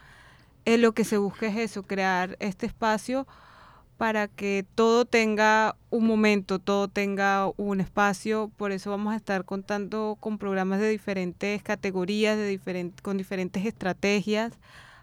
[0.65, 3.27] Eh, lo que se busca es eso, crear este espacio
[3.97, 8.51] para que todo tenga un momento, todo tenga un espacio.
[8.57, 13.65] Por eso vamos a estar contando con programas de diferentes categorías, de diferentes, con diferentes
[13.65, 14.53] estrategias,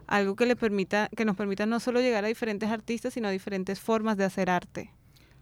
[0.07, 3.31] algo que le permita, que nos permita no solo llegar a diferentes artistas, sino a
[3.31, 4.91] diferentes formas de hacer arte.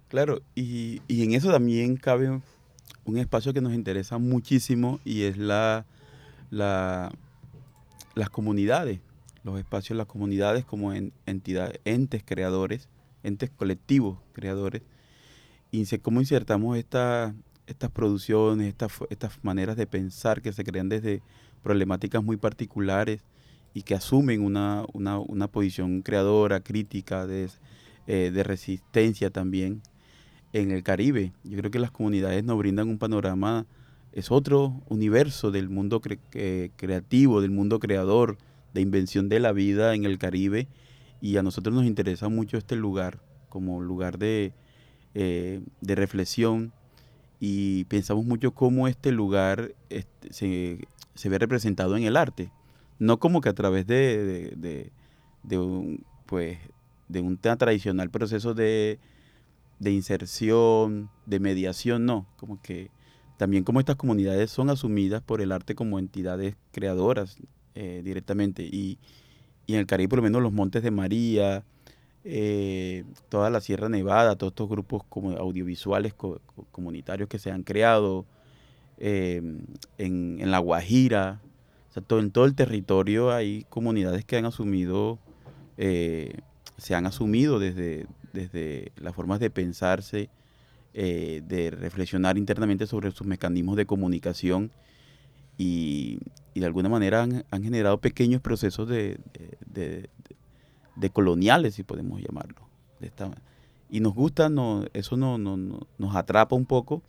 [0.09, 2.41] Claro, y, y en eso también cabe
[3.05, 5.85] un espacio que nos interesa muchísimo y es la,
[6.51, 7.13] la
[8.15, 9.01] las comunidades,
[9.45, 12.89] los espacios, las comunidades como en, entidades, entes creadores
[13.23, 14.83] entes colectivos, creadores,
[15.71, 17.35] y cómo insertamos esta,
[17.67, 21.23] estas producciones, estas, estas maneras de pensar que se crean desde
[21.63, 23.23] problemáticas muy particulares
[23.73, 27.49] y que asumen una, una, una posición creadora, crítica, de,
[28.07, 29.81] eh, de resistencia también
[30.53, 31.33] en el Caribe.
[31.45, 33.65] Yo creo que las comunidades nos brindan un panorama,
[34.13, 38.37] es otro universo del mundo cre eh, creativo, del mundo creador,
[38.75, 40.69] de invención de la vida en el Caribe
[41.23, 44.53] y a nosotros nos interesa mucho este lugar como lugar de,
[45.15, 46.73] eh, de reflexión
[47.39, 52.51] y pensamos mucho cómo este lugar este, se, se, ve representado en el arte,
[52.99, 54.91] no como que a través de,
[55.45, 56.59] de, un, pues,
[57.09, 58.99] de un tradicional proceso de,
[59.79, 62.91] de inserción, de mediación, no, como que
[63.37, 67.37] también como estas comunidades son asumidas por el arte como entidades creadoras
[67.77, 68.99] eh, directamente y,
[69.67, 71.65] y en el Caribe por lo menos los Montes de María,
[72.25, 77.63] eh, toda la Sierra Nevada, todos estos grupos como audiovisuales co comunitarios que se han
[77.63, 78.25] creado
[78.99, 79.43] eh,
[79.99, 81.41] en, en, La Guajira,
[81.91, 85.19] o sea, todo, en todo el territorio hay comunidades que han asumido,
[85.77, 86.39] eh,
[86.79, 90.31] se han asumido desde, desde las formas de pensarse,
[90.95, 94.71] eh, de reflexionar internamente sobre sus mecanismos de comunicación
[95.63, 96.19] y,
[96.55, 99.19] de alguna manera han, generado pequeños procesos de,
[101.13, 102.69] coloniales, si podemos llamarlo.
[103.91, 107.03] Y nos gusta, no, eso no, no, no, nos atrapa un poco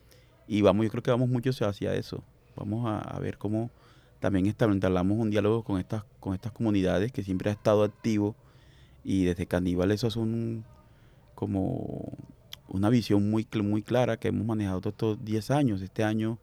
[0.48, 2.24] y vamos, yo creo que vamos mucho hacia eso.
[2.56, 3.72] Vamos a, a ver cómo
[4.20, 8.36] también entablamos un diálogo con estas, con estas comunidades que siempre ha estado activo
[9.04, 10.64] y desde Caníbal eso es un
[11.36, 12.14] como
[12.68, 15.82] una visión muy, muy clara que hemos manejado todos estos 10 años.
[15.82, 16.40] Este año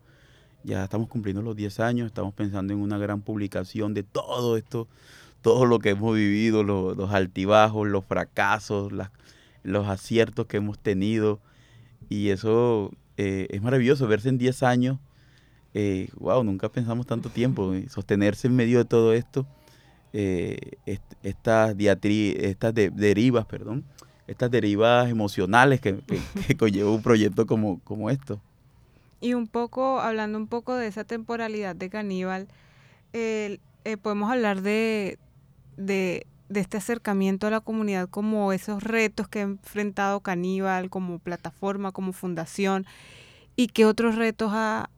[0.65, 4.89] ya estamos cumpliendo los 10 años, estamos pensando en una gran publicación de todo esto,
[5.43, 8.93] todo lo que hemos vivido, los, altibajos, los fracasos,
[9.63, 11.41] los aciertos que hemos tenido.
[12.09, 14.99] Y eso eh, es maravilloso, verse en 10 años.
[16.19, 17.73] wow, eh, nunca pensamos tanto tiempo.
[17.89, 19.47] sostenerse en medio de todo esto,
[20.13, 20.59] eh,
[21.23, 23.85] estas, estas derivas, perdón,
[24.27, 25.99] estas derivas emocionales que,
[26.47, 28.41] que, conlleva un proyecto como, como esto.
[29.21, 32.49] Y un poco, hablando un poco de esa temporalidad de Caníbal,
[34.03, 35.19] podemos hablar de,
[35.81, 41.93] de, este acercamiento a la comunidad como esos retos que ha enfrentado Caníbal como plataforma,
[41.93, 42.87] como fundación,
[43.57, 44.89] y qué otros retos ha,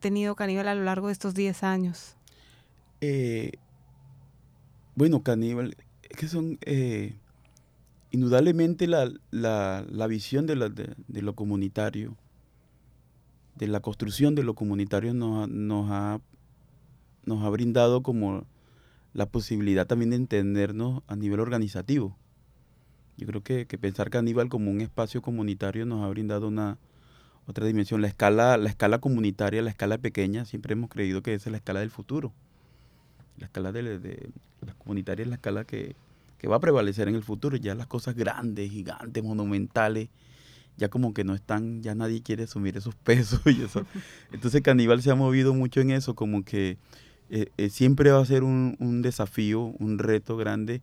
[0.00, 2.16] tenido Caníbal a lo largo de estos 10 años.
[3.00, 3.52] Eh,
[4.94, 7.14] bueno, Caníbal, es que son eh,
[8.10, 12.16] indudablemente la, la, visión de, la, de, lo comunitario,
[13.58, 16.20] de la construcción de lo comunitario nos, nos, ha,
[17.24, 18.46] nos ha brindado como
[19.12, 22.16] la posibilidad también de entendernos a nivel organizativo.
[23.16, 26.78] Yo creo que, pensar Caníbal como un espacio comunitario nos ha brindado una
[27.46, 28.00] otra dimensión.
[28.00, 31.58] La escala, la escala comunitaria, la escala pequeña, siempre hemos creído que esa es la
[31.58, 32.32] escala del futuro.
[33.36, 34.30] La escala de, de
[34.64, 35.96] la comunitaria es la escala que,
[36.48, 37.56] va a prevalecer en el futuro.
[37.56, 40.10] Ya las cosas grandes, gigantes, monumentales,
[40.78, 43.84] ya como que no están, ya nadie quiere asumir esos pesos y eso.
[44.32, 46.78] Entonces Caníbal se ha movido mucho en eso, como que
[47.28, 50.80] eh, eh, siempre va a ser un, un, desafío, un reto grande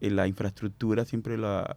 [0.00, 1.76] en la infraestructura, siempre la,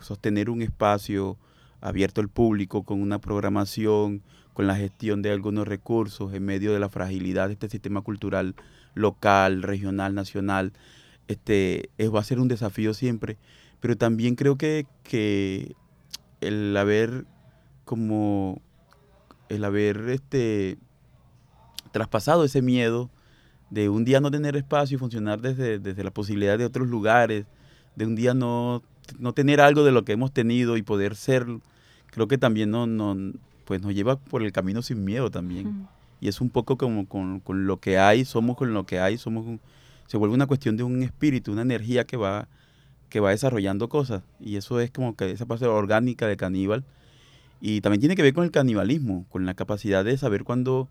[0.00, 1.38] sostener un espacio
[1.80, 4.22] abierto al público con una programación,
[4.52, 8.54] con la gestión de algunos recursos en medio de la fragilidad de este sistema cultural
[8.94, 10.72] local, regional, nacional,
[11.28, 13.38] este, es, va a ser un desafío siempre.
[13.80, 15.74] Pero también creo que, que
[16.40, 17.26] el haber
[17.84, 18.60] como
[19.48, 20.78] el haber este
[21.92, 23.10] traspasado ese miedo
[23.70, 27.46] de un día no tener espacio y funcionar desde, desde la posibilidad de otros lugares,
[27.96, 28.82] de un día no,
[29.18, 31.46] no tener algo de lo que hemos tenido y poder ser,
[32.06, 33.16] creo que también no, no,
[33.64, 35.88] pues nos lleva por el camino sin miedo también.
[36.20, 39.16] Y es un poco como con, con, lo que hay, somos con lo que hay,
[39.16, 39.58] somos
[40.06, 42.48] se vuelve una cuestión de un espíritu, una energía que va,
[43.10, 44.22] que va desarrollando cosas.
[44.40, 46.84] Y eso es como que esa parte orgánica de caníbal.
[47.60, 50.88] Y también tiene que ver con el canibalismo, con la capacidad de saber cuándo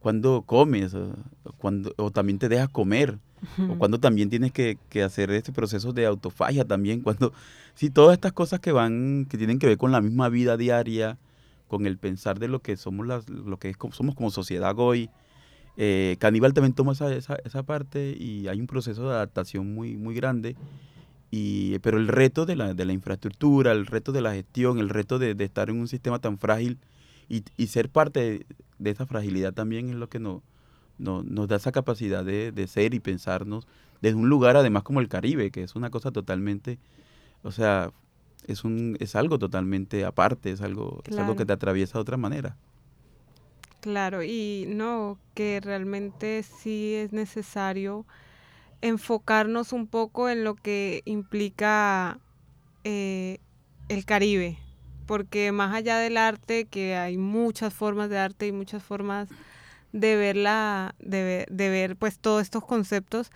[0.00, 1.14] cuando comes, o,
[1.58, 3.18] cuando, o también te dejas comer,
[3.68, 7.32] o cuando también tienes que, hacer este proceso de autofagia también, cuando,
[7.74, 11.18] sí, todas estas cosas que van, que tienen que ver con la misma vida diaria,
[11.66, 15.10] con el pensar de lo que somos, las, lo que somos como sociedad hoy.
[15.76, 19.96] Eh, Caníbal también toma esa, esa, esa, parte y hay un proceso de adaptación muy,
[19.96, 20.56] muy grande.
[21.30, 24.88] Y, pero el reto de la, de la infraestructura, el reto de la gestión, el
[24.88, 26.78] reto de, de estar en un sistema tan frágil
[27.28, 28.46] y, y ser parte
[28.78, 30.42] de esa fragilidad también es lo que no,
[30.98, 33.66] nos da esa capacidad de, ser y pensarnos
[34.00, 36.78] desde un lugar además como el Caribe, que es una cosa totalmente,
[37.42, 37.90] o sea,
[38.46, 42.16] es, un, es algo totalmente aparte, es algo, es algo que te atraviesa de otra
[42.16, 42.56] manera.
[43.80, 48.06] Claro, y no, que realmente sí es necesario
[48.80, 52.18] enfocarnos un poco en lo que implica
[52.84, 53.38] eh,
[53.88, 54.58] el Caribe,
[55.06, 59.28] porque más allá del arte, que hay muchas formas de arte y muchas formas
[59.92, 63.30] de verla, de, de ver pues todos estos conceptos,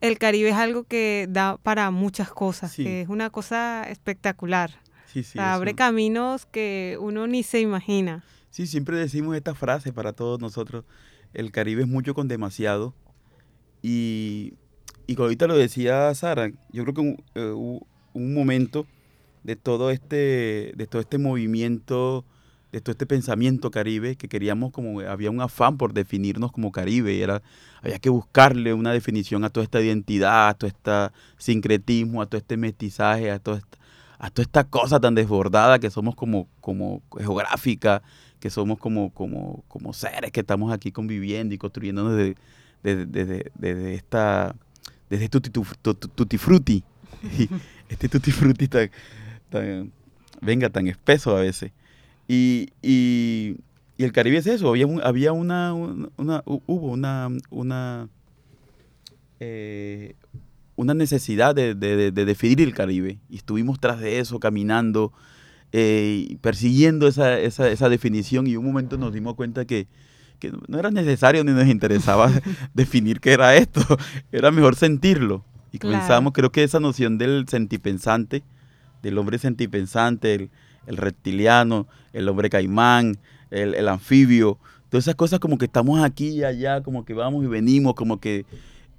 [0.00, 4.70] el Caribe es algo que da para muchas cosas, que es una cosa espectacular.
[5.06, 8.24] Sí, sí, abre caminos que uno ni se imagina.
[8.50, 10.84] Sí, siempre decimos esta frase para todos nosotros,
[11.34, 12.94] el Caribe es mucho con demasiado.
[13.82, 14.54] Y,
[15.10, 17.80] y como ahorita lo decía Sara, yo creo que un, eh,
[18.12, 18.86] un momento
[19.42, 22.24] de todo este, de todo este movimiento,
[22.70, 27.20] de todo este pensamiento caribe, que queríamos como, había un afán por definirnos como caribe,
[27.20, 27.42] era,
[27.82, 30.92] había que buscarle una definición a toda esta identidad, a todo este
[31.38, 33.78] sincretismo, a todo este mestizaje, a toda esta,
[34.16, 38.00] a toda esta cosa tan desbordada que somos como, como geográfica,
[38.38, 42.36] que somos como, como, como seres que estamos aquí conviviendo y construyéndonos desde,
[43.06, 44.54] desde, desde, esta,
[45.10, 46.82] desde tutti, frutti,
[47.88, 48.68] este tutti frutti
[50.40, 51.72] venga, tan espeso a veces.
[52.28, 53.56] Y, y,
[53.98, 58.08] el Caribe es eso, había, había una, una, hubo una, una,
[59.40, 60.14] eh,
[60.76, 63.18] una necesidad de, de, definir el Caribe.
[63.28, 65.12] Y estuvimos tras de eso, caminando,
[65.72, 69.88] eh, persiguiendo esa, esa, esa definición y un momento nos dimos cuenta que,
[70.40, 72.30] que no era necesario ni nos interesaba
[72.74, 73.80] definir qué era esto,
[74.32, 75.44] era mejor sentirlo.
[75.72, 75.94] Y Claro.
[75.94, 78.42] comenzamos, creo que esa noción del sentipensante,
[79.02, 80.50] del hombre sentipensante, el,
[80.86, 83.18] el reptiliano, el hombre caimán,
[83.52, 87.44] el, el anfibio, todas esas cosas como que estamos aquí y allá, como que vamos
[87.44, 88.44] y venimos, como que,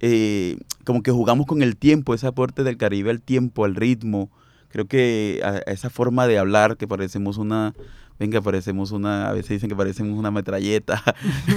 [0.00, 4.30] eh, como que jugamos con el tiempo, ese aporte del Caribe al tiempo, al ritmo.
[4.72, 7.74] Creo que a, a esa forma de hablar que parecemos una,
[8.18, 11.02] venga, parecemos una, a veces dicen que parecemos una metralleta.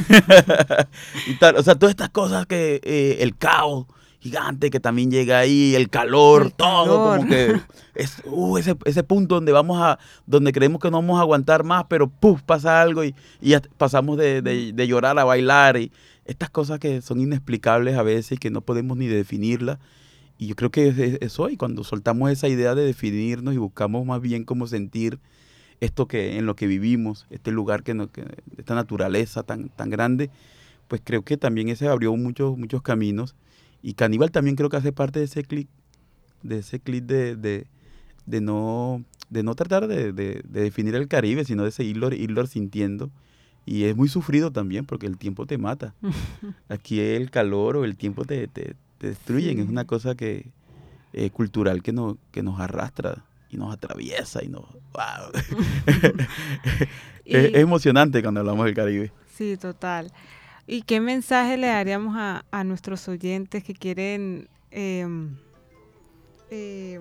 [1.28, 3.86] y tal, o sea, todas estas cosas que eh, el caos
[4.20, 7.18] gigante que también llega ahí, el calor, El todo calor.
[7.20, 7.62] como que
[7.96, 11.64] es uh, ese, ese punto donde vamos a, donde creemos que no vamos a aguantar
[11.64, 12.42] más, pero ¡puf!
[12.42, 15.92] pasa algo y, y pasamos de, de- de llorar a bailar y
[16.26, 19.78] estas cosas que son inexplicables a veces y que no podemos ni definirlas.
[20.38, 23.58] Y yo creo que es, es- es hoy, cuando soltamos esa idea de definirnos y
[23.58, 25.20] buscamos más bien cómo sentir
[25.82, 28.26] esto que en lo que vivimos, este lugar que, no- que-
[28.58, 30.30] esta naturaleza tan, tan grande,
[30.88, 33.36] pues creo que también ese abrió muchos, muchos caminos.
[33.82, 35.68] Y Caníbal también creo que hace parte de ese clic,
[36.44, 37.68] de ese clic de, de,
[38.26, 42.46] de no, de no tratar de, de- de definir el Caribe, sino de seguirlo irlo
[42.48, 43.10] sintiendo.
[43.66, 45.96] Y es muy sufrido también porque el tiempo te mata.
[46.70, 48.76] Aquí el calor o el tiempo te, te,
[49.06, 49.60] te destruyen.
[49.60, 50.50] Es una cosa que
[51.14, 54.64] eh, cultural que, no, que nos arrastra y nos atraviesa y nos...
[54.94, 55.32] ¡Wow!
[57.26, 59.12] es, emocionante cuando hablamos del Caribe.
[59.32, 60.12] Sí, total.
[60.66, 65.38] ¿Y qué mensaje le daríamos a, a nuestros oyentes que quieren em,
[66.50, 67.00] eh,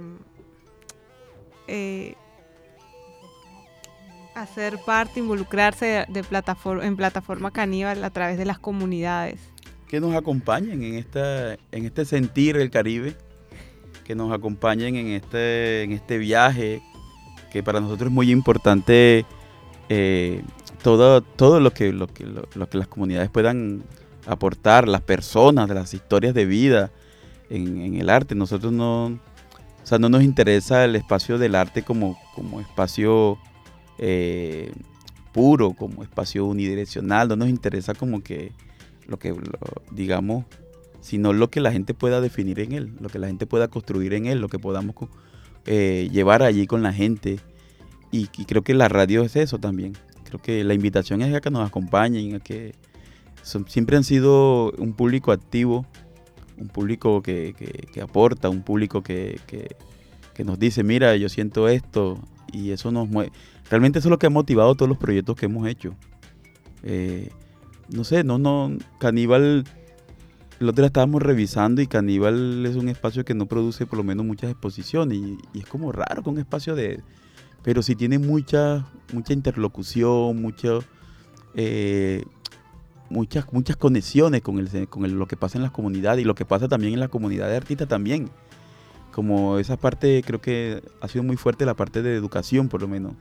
[4.35, 9.54] hacer parte, involucrarse de, de plataforma, en plataforma caníbal a través de las comunidades?
[9.95, 13.15] Que nos acompañen en esta en este sentir el Caribe,
[14.03, 16.83] que nos acompañen en este en este viaje,
[17.53, 19.25] que para nosotros es muy importante
[19.89, 20.43] eh,
[20.83, 23.85] todo todo lo que lo que lo, que las comunidades puedan
[24.27, 26.91] aportar, las personas, las historias de vida
[27.49, 28.35] en, en el arte.
[28.35, 33.39] Nosotros no o sea, no nos interesa el espacio del arte como, como espacio
[33.99, 34.73] eh,
[35.31, 38.51] puro, como espacio unidireccional, no nos interesa como que
[39.07, 39.35] lo que,
[39.91, 40.45] digamos,
[41.01, 44.15] sino lo que la gente pueda definir en él, lo que la gente pueda construir
[44.15, 44.95] en él, lo que podamos
[45.67, 47.41] eh, llevar allí con la gente.
[48.11, 49.95] Y, creo que la radio es eso también.
[50.25, 52.75] Creo que la invitación es a que nos acompañen, a que
[53.43, 55.85] siempre han sido un público activo,
[56.57, 57.55] un público que,
[58.01, 59.85] aporta, un público que
[60.45, 62.21] nos dice, mira, yo siento esto,
[62.55, 63.33] y eso nos mueve.
[63.69, 65.95] Realmente eso es lo que ha motivado todos los proyectos que hemos hecho.
[66.83, 67.31] Eh,
[67.91, 69.65] no sé, no, no, Caníbal,
[70.61, 74.05] el otro día estábamos revisando y Caníbal es un espacio que no produce por lo
[74.05, 77.03] menos muchas exposiciones y, y es como raro que un espacio de,
[77.63, 80.85] pero sí tiene mucha, mucha interlocución, mucho,
[81.55, 82.25] eh,
[83.11, 86.35] muchas, muchas conexiones con, el, con el- lo que pasa en las comunidades y lo
[86.35, 88.31] que pasa también en la comunidad de artistas también.
[89.13, 92.89] Como esa parte creo que ha sido muy fuerte la parte de educación por lo
[92.89, 93.13] menos.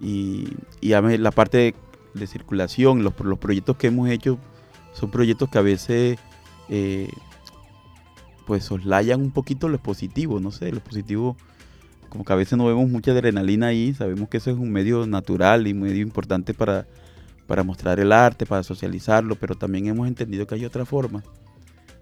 [0.00, 0.48] Y,
[0.80, 1.74] y la parte
[2.18, 4.38] de, circulación, los, los proyectos que hemos hecho
[4.92, 6.18] son proyectos que a veces
[6.68, 7.10] eh,
[8.46, 11.36] pues soslayan un poquito lo positivo, no sé, lo positivo
[12.08, 15.06] como que a veces no vemos mucha adrenalina ahí, sabemos que eso es un medio
[15.06, 16.86] natural y un medio importante para,
[17.46, 21.22] para mostrar el arte, para socializarlo, pero también hemos entendido que hay otra forma.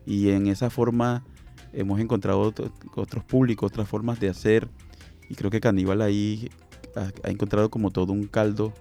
[0.07, 1.25] Y en esa forma
[1.73, 4.69] hemos encontrado otro- otros públicos, otras formas de hacer.
[5.29, 6.51] Y creo que Caníbal ahí
[6.95, 8.73] ha, ha encontrado como todo un caldo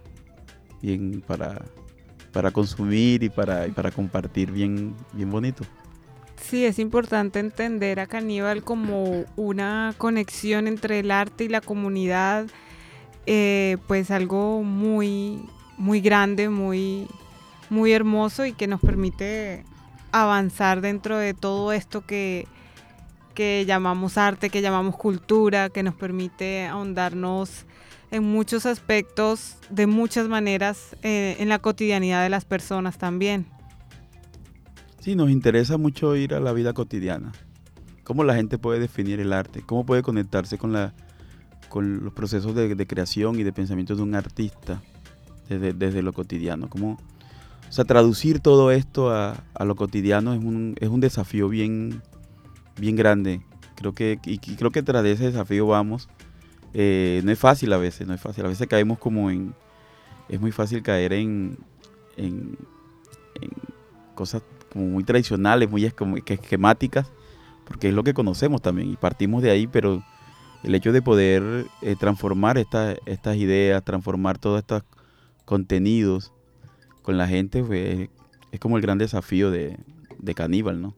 [0.86, 1.66] bien para,
[2.32, 5.64] para consumir y para, para compartir bien, bien bonito.
[6.42, 12.46] Sí, es importante entender a Caníbal como una conexión entre el arte y la comunidad,
[13.26, 17.08] eh, pues algo muy, muy grande, muy,
[17.70, 19.64] muy hermoso y que nos permite
[20.12, 22.48] avanzar dentro de todo esto que,
[23.34, 27.66] que llamamos arte, que llamamos cultura, que nos permite ahondarnos
[28.12, 33.46] en muchos aspectos, de muchas maneras, eh, en la cotidianidad de las personas también.
[35.00, 37.32] Sí, nos interesa mucho ir a la vida cotidiana.
[38.04, 40.94] Cómo la gente puede definir el arte, cómo puede conectarse con, la,
[41.70, 44.82] con los procesos de, de creación y de pensamiento de un artista
[45.50, 46.70] desde, desde lo cotidiano.
[46.70, 46.98] Cómo,
[47.68, 52.02] o sea, traducir todo esto a, a lo cotidiano es un, es un desafío bien,
[52.78, 53.42] bien grande.
[53.76, 56.08] Creo que, y, creo que tras ese desafío vamos.
[56.78, 58.46] Eh, no es fácil a veces, no es fácil.
[58.46, 59.54] A veces caemos como en...
[60.28, 61.58] Es muy fácil caer en,
[62.18, 62.58] en,
[64.14, 64.42] cosas
[64.74, 67.12] como muy tradicionales, muy esquem- que esquemáticas,
[67.66, 70.04] porque es lo que conocemos también y partimos de ahí, pero
[70.64, 74.84] el hecho de poder eh, transformar esta- estas ideas, transformar todos estos
[75.46, 76.34] contenidos
[77.04, 78.10] con la gente, pues,
[78.52, 79.78] es como el gran desafío de,
[80.18, 80.96] de Caníbal, ¿no?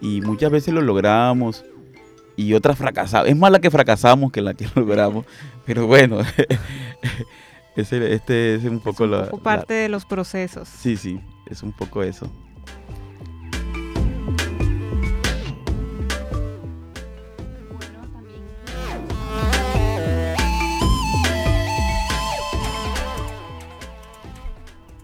[0.00, 1.62] Y muchas veces lo logramos
[2.40, 3.28] y otras fracasamos.
[3.28, 5.26] Es más la que fracasamos que la que logramos,
[5.66, 6.18] pero bueno,
[7.76, 9.24] ese, este es un poco es un la...
[9.24, 10.68] poco la- parte de los procesos.
[10.68, 12.30] Sí, sí, es un poco eso.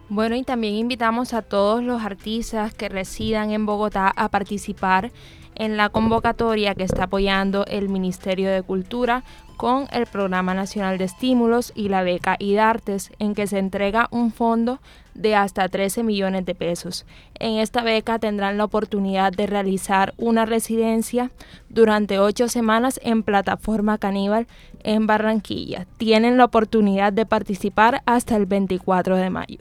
[0.09, 5.11] Bueno, y también invitamos a todos los artistas que residan en Bogotá a participar
[5.57, 9.25] en la convocatoria que está apoyando el Ministerio de Cultura
[9.57, 14.31] con el Programa Nacional de Estímulos y la beca IDARTES, en que se entrega un
[14.31, 14.81] fondo
[15.15, 17.07] de hasta 13 millones de pesos.
[17.39, 21.31] En esta beca tendrán la oportunidad de realizar una residencia
[21.71, 24.47] durante ocho semanas en Plataforma Caníbal
[24.83, 25.87] en Barranquilla.
[25.97, 29.59] Tienen la oportunidad de participar hasta el 24 de mayo.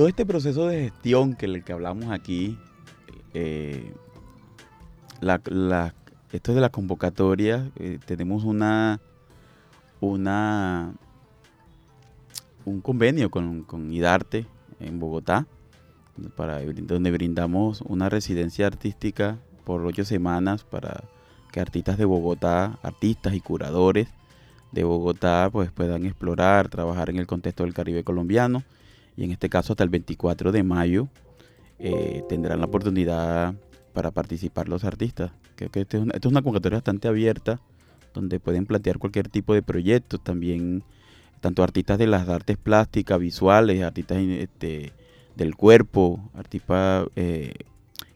[0.00, 2.56] Todo este proceso de gestión que el que hablamos aquí,
[3.34, 3.92] eh,
[5.20, 5.94] la,
[6.32, 8.98] esto de la convocatoria, eh, tenemos una,
[10.00, 10.94] un
[12.80, 14.46] convenio con, con IDARTE
[14.78, 15.46] en Bogotá,
[16.34, 21.04] para, donde brindamos una residencia artística por ocho semanas para
[21.52, 24.08] que artistas de Bogotá, artistas y curadores
[24.72, 28.64] de Bogotá, pues puedan explorar, trabajar en el contexto del Caribe colombiano
[29.20, 31.08] y en este caso hasta el 24 de mayo
[31.78, 33.54] eh, tendrán la oportunidad
[33.92, 35.30] para participar los artistas.
[35.56, 37.60] Creo que esto es, esto es una convocatoria bastante abierta
[38.14, 40.84] donde pueden plantear cualquier tipo de proyectos, también
[41.42, 44.94] tanto artistas de las artes plásticas, visuales, artistas este,
[45.36, 47.52] del cuerpo, artistas eh,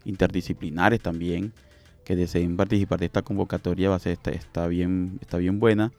[0.07, 1.53] interdisciplinares también
[2.07, 5.93] que deseen participar de esta convocatoria va a ser está, está bien está bien buena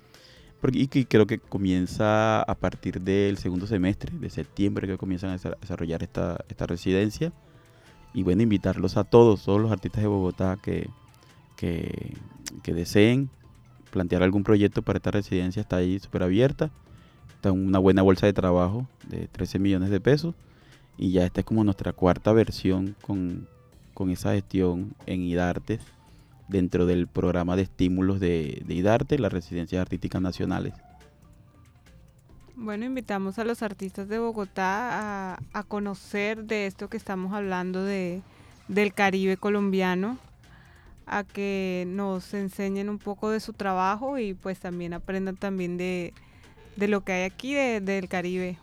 [0.73, 5.35] y que creo que comienza a partir del segundo semestre de septiembre que comienzan a
[5.37, 7.33] desa- desarrollar esta, esta residencia.
[8.13, 10.89] Y bueno invitarlos a todos todos los artistas de Bogotá que,
[11.57, 12.13] que,
[12.65, 13.29] deseen
[13.91, 16.71] plantear algún proyecto para esta residencia está ahí súper abierta.
[17.35, 20.33] Está una buena bolsa de trabajo de 13 millones de pesos.
[20.97, 23.47] Y ya esta es como nuestra cuarta versión con,
[23.93, 25.81] con esa gestión en IDARTES
[26.47, 30.73] dentro del programa de estímulos de, de IDARTE, las residencias artísticas nacionales.
[32.55, 37.83] Bueno, invitamos a los artistas de Bogotá a, a conocer de esto que estamos hablando
[37.83, 38.21] de,
[38.69, 40.17] del Caribe colombiano,
[41.05, 46.13] a que nos enseñen un poco de su trabajo y pues también aprendan también de,
[46.77, 48.57] de lo que hay aquí de- del Caribe.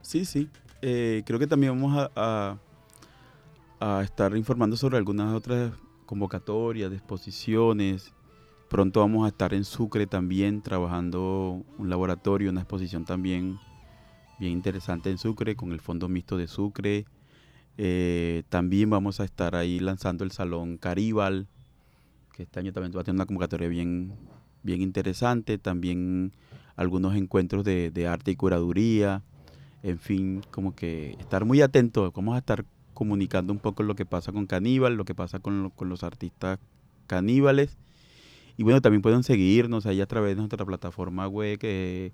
[0.00, 0.48] Sí, sí.
[0.82, 2.56] Eh, creo que también vamos a,
[3.80, 5.72] a- a estar informando sobre algunas otras
[6.10, 8.12] convocatorias, de exposiciones.
[8.68, 13.60] Pronto vamos a estar en Sucre también trabajando un laboratorio, una exposición también
[14.40, 17.06] bien interesante en Sucre con el Fondo Mixto de Sucre.
[17.78, 21.46] Eh, también vamos a estar ahí lanzando el Salón Caribal,
[22.32, 24.12] que este año también va a tener una convocatoria bien,
[24.64, 25.58] bien interesante.
[25.58, 26.32] También
[26.74, 29.22] algunos encuentros de, de arte y curaduría.
[29.84, 32.12] En fin, como que estar muy atentos.
[32.12, 32.64] Vamos a estar
[32.94, 36.02] comunicando un poco lo que pasa con Caníbal, lo que pasa con, lo- con los
[36.04, 36.58] artistas
[37.06, 37.76] caníbales.
[38.56, 42.12] Y bueno, también pueden seguirnos ahí a través de nuestra plataforma web, que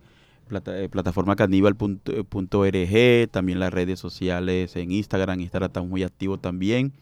[0.48, 6.92] plata, eh, plataformacaníbal.org, también las redes sociales en Instagram, Instagram está muy activo también.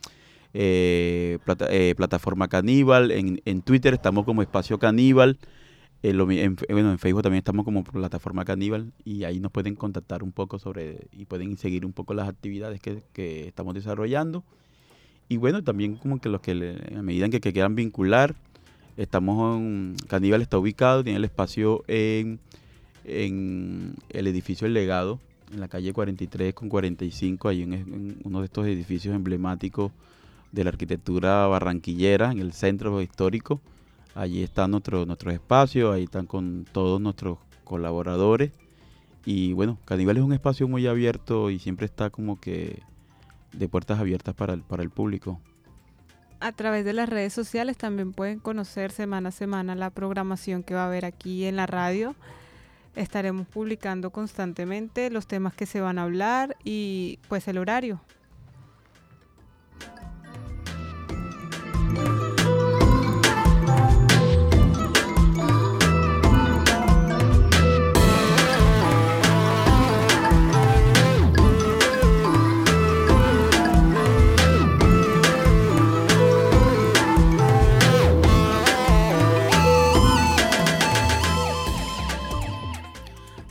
[0.54, 1.38] Eh,
[1.70, 5.38] eh, plataforma Caníbal, en, en Twitter estamos como Espacio Caníbal.
[6.12, 10.22] Mi- en bueno, en Facebook también estamos como plataforma caníbal y ahí nos pueden contactar
[10.22, 14.44] un poco sobre y pueden seguir un poco las actividades que, que estamos desarrollando.
[15.28, 18.34] Y bueno, también como que los que le- a medida en que, que quieran vincular,
[18.98, 22.38] estamos en, Caníbal está ubicado, tiene el espacio en,
[23.04, 25.20] en el edificio El Legado,
[25.52, 29.92] en la calle 43 con 45, ahí en, en uno de estos edificios emblemáticos
[30.52, 33.60] de la arquitectura barranquillera, en el centro histórico.
[34.14, 38.52] Allí está nuestro, nuestro espacio, ahí están con todos nuestros colaboradores.
[39.24, 42.82] Y bueno, Caníbal es un espacio muy abierto y siempre está como que
[43.52, 45.40] de puertas abiertas para el, para el público.
[46.40, 50.74] A través de las redes sociales también pueden conocer semana a semana la programación que
[50.74, 52.14] va a haber aquí en la radio.
[52.94, 58.00] Estaremos publicando constantemente los temas que se van a hablar y pues el horario.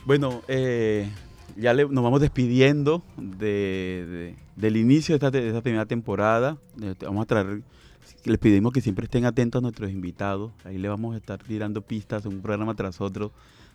[0.06, 1.08] Bueno, eh,
[1.56, 6.58] ya le- nos vamos despidiendo de- de- del inicio de esta, de esta primera temporada.
[6.82, 7.62] Eh, Vamos a traer,
[8.24, 10.52] les pedimos que siempre estén atentos a nuestros invitados.
[10.64, 13.32] Ahí le vamos a estar tirando pistas un programa tras otro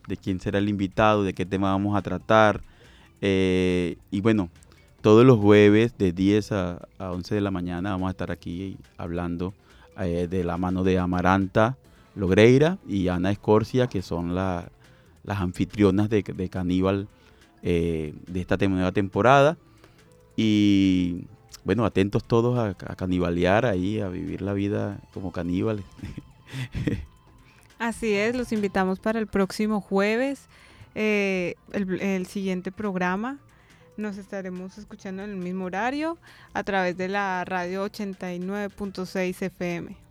[0.07, 2.61] de quién será el invitado, de qué tema vamos a tratar.
[3.21, 4.49] Eh, y bueno,
[5.01, 8.77] todos los jueves de 10 a, a 11 de la mañana vamos a estar aquí
[8.97, 9.53] hablando
[9.99, 11.75] eh, de la mano de Amaranta
[12.15, 14.69] Logreira y Ana Escorcia, que son la-
[15.30, 17.07] las anfitrionas de, de Caníbal
[17.61, 19.57] eh, de esta nueva temporada.
[20.36, 21.25] Y
[21.63, 25.86] bueno, atentos todos a, a canibalear ahí, a vivir la vida como caníbales.
[27.77, 30.47] Así es, los invitamos para el próximo jueves,
[30.95, 33.38] eh, el, el siguiente programa.
[33.97, 36.17] Nos estaremos escuchando en el mismo horario
[36.55, 40.09] a través de la radio 89.6 FM.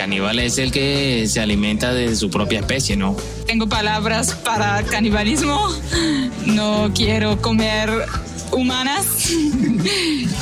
[0.00, 3.14] Caníbal es el que se alimenta de su propia especie, ¿no?
[3.44, 5.68] Tengo palabras para canibalismo.
[6.46, 8.06] No quiero comer
[8.52, 9.06] humanas.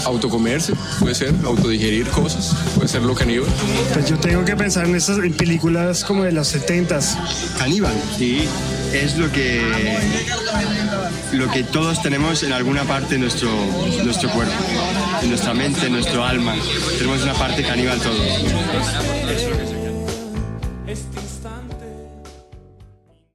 [0.04, 3.48] autocomerse, puede ser, autodigerir cosas, puede ser lo caníbal.
[3.92, 7.16] Pues yo tengo que pensar en esas en películas como de los 70s.
[7.59, 8.44] Caníbal, sí,
[8.92, 9.62] es lo que
[11.32, 13.50] lo que todos tenemos en alguna parte de nuestro,
[14.04, 14.54] nuestro cuerpo,
[15.22, 16.54] en nuestra mente, en nuestro alma.
[16.98, 18.18] Tenemos una parte caníbal todos.